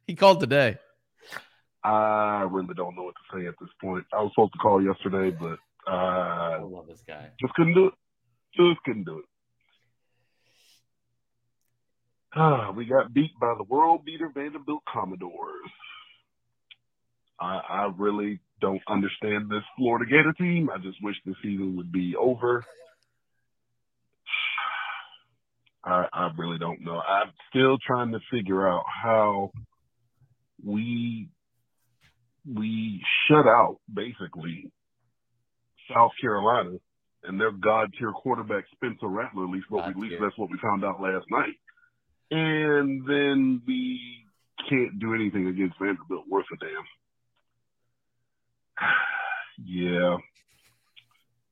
[0.07, 0.77] He called today.
[1.83, 4.05] I really don't know what to say at this point.
[4.13, 5.57] I was supposed to call yesterday, but
[5.87, 7.29] uh, I love this guy.
[7.41, 7.93] just couldn't do it.
[8.55, 9.25] Just couldn't do it.
[12.35, 15.69] Ah, we got beat by the world beater Vanderbilt Commodores.
[17.39, 20.69] I, I really don't understand this Florida Gator team.
[20.73, 22.65] I just wish the season would be over.
[25.85, 26.99] I, I really don't know.
[26.99, 29.51] I'm still trying to figure out how
[30.63, 31.29] we
[32.45, 34.71] we shut out basically
[35.93, 36.77] South Carolina
[37.23, 39.45] and their god tier quarterback Spencer Rattler.
[39.45, 41.55] At least what we, at least that's what we found out last night.
[42.31, 43.99] And then we
[44.69, 46.85] can't do anything against Vanderbilt worth a damn.
[49.65, 50.17] yeah,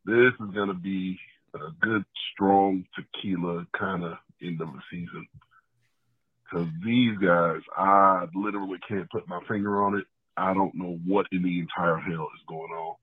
[0.06, 1.18] this is gonna be
[1.56, 2.04] a good,
[2.34, 5.28] strong tequila kind of end of the season.
[6.44, 10.06] Because these guys, I literally can't put my finger on it.
[10.36, 12.96] I don't know what in the entire hell is going on.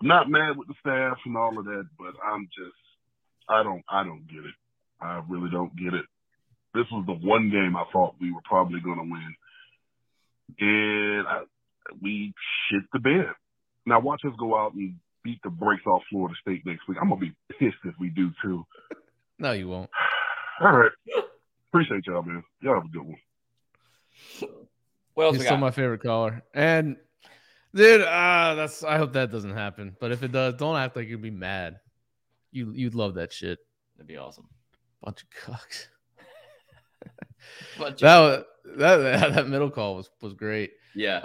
[0.00, 2.76] I'm not mad with the staff and all of that, but I'm just,
[3.48, 4.54] I don't, I don't get it.
[5.00, 6.04] I really don't get it.
[6.78, 9.34] This was the one game I thought we were probably going to win,
[10.60, 11.40] and I,
[12.00, 12.32] we
[12.70, 13.32] shit the bed.
[13.84, 16.98] Now watch us go out and beat the brakes off Florida State next week.
[17.02, 18.64] I'm gonna be pissed if we do too.
[19.40, 19.90] No, you won't.
[20.60, 20.92] All right,
[21.68, 22.44] appreciate y'all, man.
[22.62, 23.16] Y'all have a good one.
[25.16, 26.44] Well, else He's we still my favorite caller.
[26.54, 26.96] And
[27.74, 29.96] dude, uh, that's I hope that doesn't happen.
[29.98, 31.80] But if it does, don't act like you'd be mad.
[32.52, 33.58] You you'd love that shit.
[33.96, 34.46] That'd be awesome.
[35.02, 35.86] Bunch of cucks.
[37.78, 38.44] That was
[38.78, 40.72] that that middle call was was great.
[40.94, 41.18] yeah.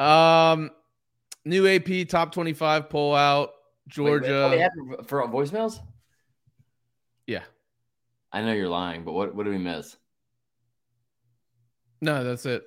[0.52, 0.72] Um,
[1.46, 3.50] new AP top twenty five poll out.
[3.50, 4.70] Wait, wait, Georgia.
[4.80, 5.80] oh, for- for voicemails.
[7.28, 7.44] yeah.
[8.32, 9.96] I know you're lying, but what what did we miss?
[12.02, 12.64] No, that's it.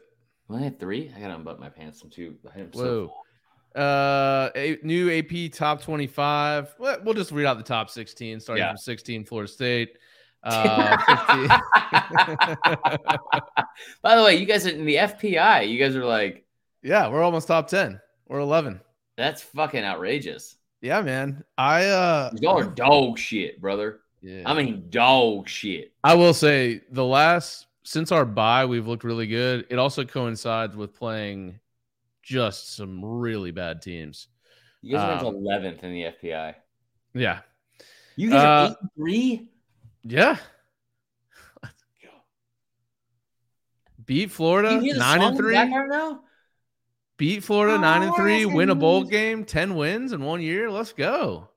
[0.48, 1.12] We only had three.
[1.16, 2.02] I gotta unbutton my pants.
[2.02, 2.36] I'm too.
[2.54, 3.08] I am Whoa.
[3.08, 3.82] full.
[3.82, 6.76] Uh, a, new AP top 25.
[6.78, 8.70] Well, We'll just read out the top 16, starting Yeah.
[8.70, 9.98] from 16, Florida State.
[10.48, 10.96] Uh,
[14.02, 15.68] By the way, you guys are in the FPI.
[15.68, 16.44] You guys are like,
[16.82, 18.80] yeah, we're almost top 10 We're 11.
[19.16, 20.56] that's fucking outrageous.
[20.80, 21.42] Yeah, man.
[21.58, 24.00] I uh, Y'all are dog shit, brother.
[24.22, 24.42] yeah.
[24.46, 25.92] I mean, dog shit.
[26.04, 29.66] I will say the last since our bye, we've looked really good.
[29.70, 31.58] It also coincides with playing
[32.22, 34.28] just some really bad teams.
[34.82, 36.54] You guys are Um, 11th in the FPI.
[37.14, 37.40] Yeah,
[38.16, 39.48] You guys uh, are 8 3?
[40.06, 40.36] Yeah.
[41.62, 42.08] Let's go.
[44.04, 45.54] Beat Florida You hear the nine and three.
[45.54, 46.20] now?
[47.16, 48.44] Beat Florida oh, nine and Oh, three.
[48.46, 50.70] Win a bowl game, ten wins in one year.
[50.70, 51.48] Let's go.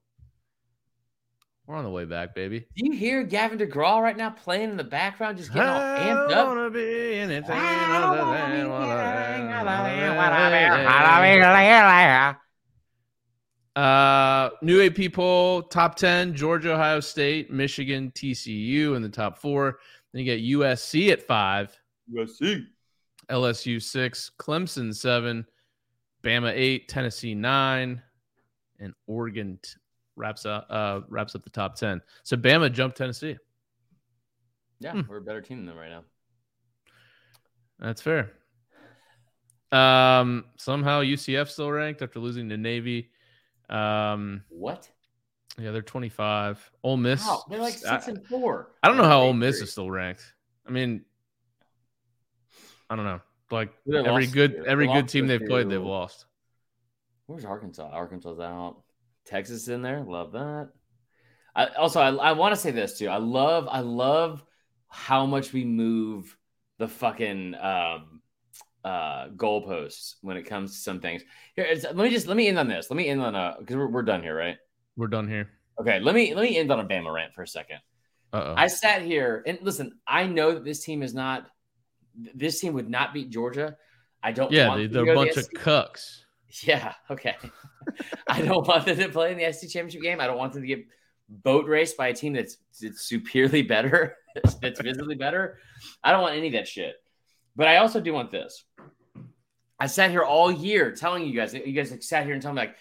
[1.67, 2.61] We're on the way back, baby.
[2.75, 5.99] Do you hear Gavin DeGraw right now playing in the background, just getting all I
[5.99, 6.47] amped up?
[6.47, 9.51] wanna be anything I other than what I am.
[9.51, 10.49] other than what I
[13.79, 19.79] Uh, new AP poll top 10 Georgia, Ohio State, Michigan, TCU in the top four.
[20.11, 21.79] Then you get USC at five,
[22.13, 22.65] USC.
[23.29, 25.45] LSU six, Clemson seven,
[26.23, 28.01] Bama eight, Tennessee nine,
[28.79, 29.69] and Oregon t-
[30.17, 32.01] wraps up uh wraps up the top 10.
[32.23, 33.37] So Bama jumped Tennessee.
[34.81, 35.01] Yeah, Hmm.
[35.07, 36.03] we're a better team than them right now.
[37.79, 38.31] That's fair.
[39.71, 43.11] Um, somehow UCF still ranked after losing to Navy.
[43.69, 44.89] Um, What?
[45.59, 46.71] yeah, they're 25.
[46.83, 47.25] Ole Miss.
[47.25, 48.71] Wow, they're like I- six and four.
[48.83, 50.23] I don't know how Ole Miss is still ranked.
[50.67, 51.05] I mean,
[52.89, 53.21] I don't know.
[53.51, 56.25] Like every good every good team they've played, they've lost.
[57.25, 57.89] Where's Arkansas?
[57.91, 58.81] Arkansas's out.
[59.25, 60.01] Texas in there.
[60.03, 60.69] Love that.
[61.55, 63.07] I, also, I, I want to say this too.
[63.07, 64.43] I love, I love
[64.87, 66.35] how much we move
[66.77, 68.18] the fucking um,
[68.83, 71.23] uh, goalposts when it comes to some things.
[71.55, 72.89] Here, it's, let me just let me end on this.
[72.89, 74.57] Let me end on a because we're, we're done here, right?
[74.95, 75.49] We're done here.
[75.79, 75.99] Okay.
[75.99, 77.79] Let me let me end on a Bama rant for a second.
[78.31, 78.53] Uh oh.
[78.57, 79.99] I sat here and listen.
[80.07, 81.47] I know that this team is not.
[82.35, 83.77] This team would not beat Georgia.
[84.21, 84.51] I don't.
[84.51, 86.21] Yeah, want they, they're a bunch of cucks.
[86.63, 87.35] Yeah, okay.
[88.27, 90.19] I don't want them to play in the SC championship game.
[90.19, 90.83] I don't want them to get
[91.29, 94.17] boat raced by a team that's, that's superiorly better,
[94.61, 95.59] that's visibly better.
[96.03, 96.95] I don't want any of that shit.
[97.55, 98.63] But I also do want this.
[99.79, 102.55] I sat here all year telling you guys, you guys like sat here and told
[102.55, 102.75] me like,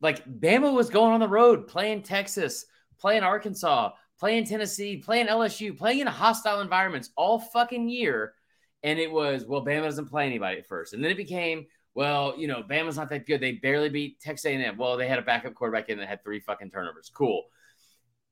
[0.00, 2.66] like Bama was going on the road, playing Texas,
[2.98, 8.34] playing Arkansas, playing Tennessee, playing LSU, playing in hostile environments all fucking year.
[8.82, 10.94] And it was, well, Bama doesn't play anybody at first.
[10.94, 13.40] And then it became, well, you know, Bama's not that good.
[13.40, 14.76] They barely beat Texas A&M.
[14.76, 17.10] Well, they had a backup quarterback in that had three fucking turnovers.
[17.12, 17.44] Cool.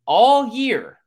[0.07, 0.99] All year,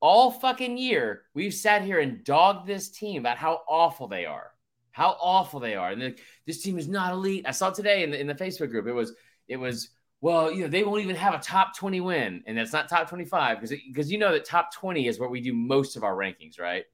[0.00, 4.50] all fucking year, we've sat here and dogged this team about how awful they are,
[4.92, 7.44] how awful they are, and like, this team is not elite.
[7.46, 8.86] I saw today in the in the Facebook group.
[8.86, 9.14] It was
[9.48, 9.90] it was
[10.20, 13.08] well, you know, they won't even have a top twenty win, and that's not top
[13.08, 16.04] twenty five because because you know that top twenty is where we do most of
[16.04, 16.84] our rankings, right?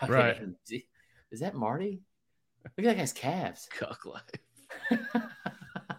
[0.00, 0.40] God, Right.
[1.30, 2.02] Is that Marty?
[2.64, 3.68] Look at that guy's calves.
[3.70, 5.02] Cuck life.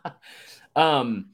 [0.76, 1.32] um,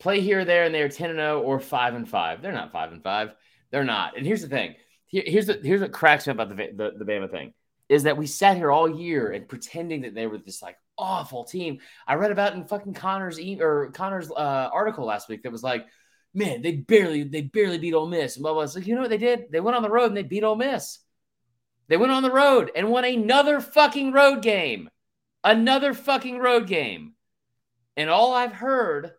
[0.00, 2.42] play here, there, and they're ten and zero or five and five.
[2.42, 3.34] They're not five and five.
[3.72, 4.16] They're not.
[4.16, 4.76] And here's the thing.
[5.06, 7.52] Here- here's the here's what cracks me about the the, the Bama thing
[7.88, 11.44] is that we sat here all year and pretending that they were this like awful
[11.44, 11.80] team.
[12.06, 15.62] I read about in fucking Connor's e- or Connor's uh, article last week that was
[15.62, 15.86] like,
[16.32, 18.36] man, they barely they barely beat Ole Miss.
[18.36, 18.62] And blah blah.
[18.62, 19.50] It's like you know what they did?
[19.50, 21.00] They went on the road and they beat Ole Miss.
[21.88, 24.88] They went on the road and won another fucking road game.
[25.44, 27.14] Another fucking road game.
[27.96, 29.12] And all I've heard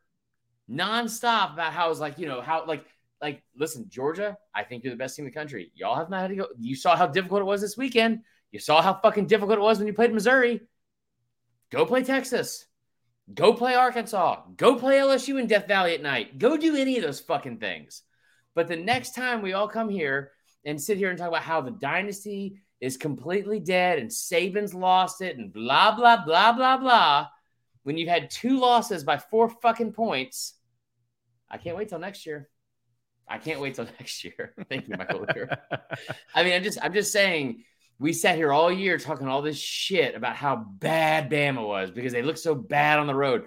[0.70, 2.86] nonstop about how it's like, you know, how like
[3.24, 5.72] like listen, Georgia, I think you're the best team in the country.
[5.74, 6.48] Y'all have not had to go.
[6.60, 8.20] You saw how difficult it was this weekend.
[8.52, 10.62] You saw how fucking difficult it was when you played Missouri.
[11.72, 12.68] Go play Texas.
[13.34, 14.42] Go play Arkansas.
[14.58, 16.38] Go play LSU in Death Valley at night.
[16.38, 18.04] Go do any of those fucking things.
[18.54, 20.32] But the next time we all come here
[20.66, 25.22] and sit here and talk about how the dynasty is completely dead and Saban's lost
[25.22, 27.28] it and blah, blah, blah, blah, blah,
[27.84, 30.56] when you've had two losses by four fucking points,
[31.50, 32.50] I can't wait till next year.
[33.28, 34.54] I can't wait till next year.
[34.70, 35.26] Thank you, Michael.
[36.36, 37.64] I mean, I'm just I'm just saying
[38.00, 42.12] we sat here all year talking all this shit about how bad Bama was because
[42.12, 43.46] they looked so bad on the road.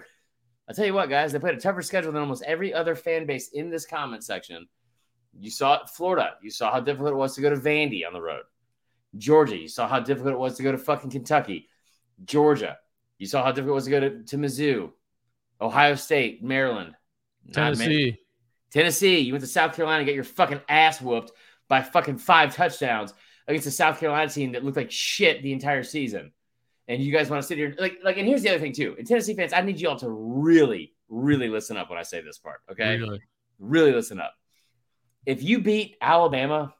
[0.67, 3.25] I'll tell you what, guys, they played a tougher schedule than almost every other fan
[3.25, 4.67] base in this comment section.
[5.39, 6.33] You saw it, Florida.
[6.41, 8.43] You saw how difficult it was to go to Vandy on the road.
[9.17, 11.69] Georgia, you saw how difficult it was to go to fucking Kentucky.
[12.25, 12.77] Georgia,
[13.17, 14.91] you saw how difficult it was to go to, to Mizzou.
[15.61, 16.95] Ohio State, Maryland,
[17.51, 18.17] Tennessee.
[18.71, 21.31] Tennessee, you went to South Carolina, get your fucking ass whooped
[21.67, 23.13] by fucking five touchdowns
[23.47, 26.31] against a South Carolina team that looked like shit the entire season.
[26.89, 28.17] and you guys want to sit here like like.
[28.17, 28.95] And here's the other thing too.
[28.97, 32.21] And Tennessee fans, I need you all to really, really listen up when I say
[32.21, 32.59] this part.
[32.71, 33.21] Okay, Really.
[33.59, 34.33] really listen up.
[35.25, 36.73] If you beat Alabama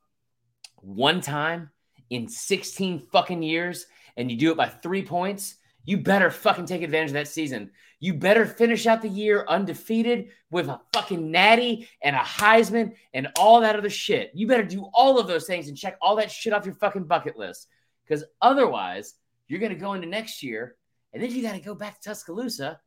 [0.77, 1.69] one time
[2.09, 3.85] in 16 fucking years
[4.15, 7.71] and you do it by three points, you better fucking take advantage of that season.
[7.99, 13.27] You better finish out the year undefeated with a fucking natty and a Heisman and
[13.37, 14.31] all that other shit.
[14.35, 17.05] You better do all of those things and check all that shit off your fucking
[17.05, 17.67] bucket list.
[18.03, 19.15] Because otherwise,
[19.47, 20.75] you're going to go into next year
[21.13, 22.79] and then you got to go back to Tuscaloosa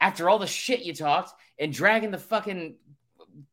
[0.00, 2.76] after all the shit you talked and dragging the fucking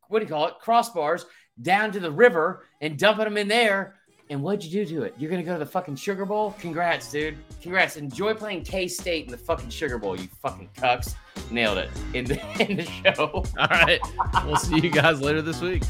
[0.08, 1.24] what do you call it crossbars
[1.60, 3.99] down to the river and dumping them in there
[4.30, 5.14] and what'd you do to it?
[5.18, 6.54] You're gonna go to the fucking sugar bowl?
[6.58, 7.36] Congrats dude.
[7.60, 7.96] Congrats.
[7.96, 11.14] Enjoy playing k-state in the fucking sugar bowl you fucking cucks.
[11.50, 11.90] Nailed it.
[12.14, 13.44] In the in the show.
[13.58, 14.00] All right.
[14.46, 15.82] We'll see you guys later this week.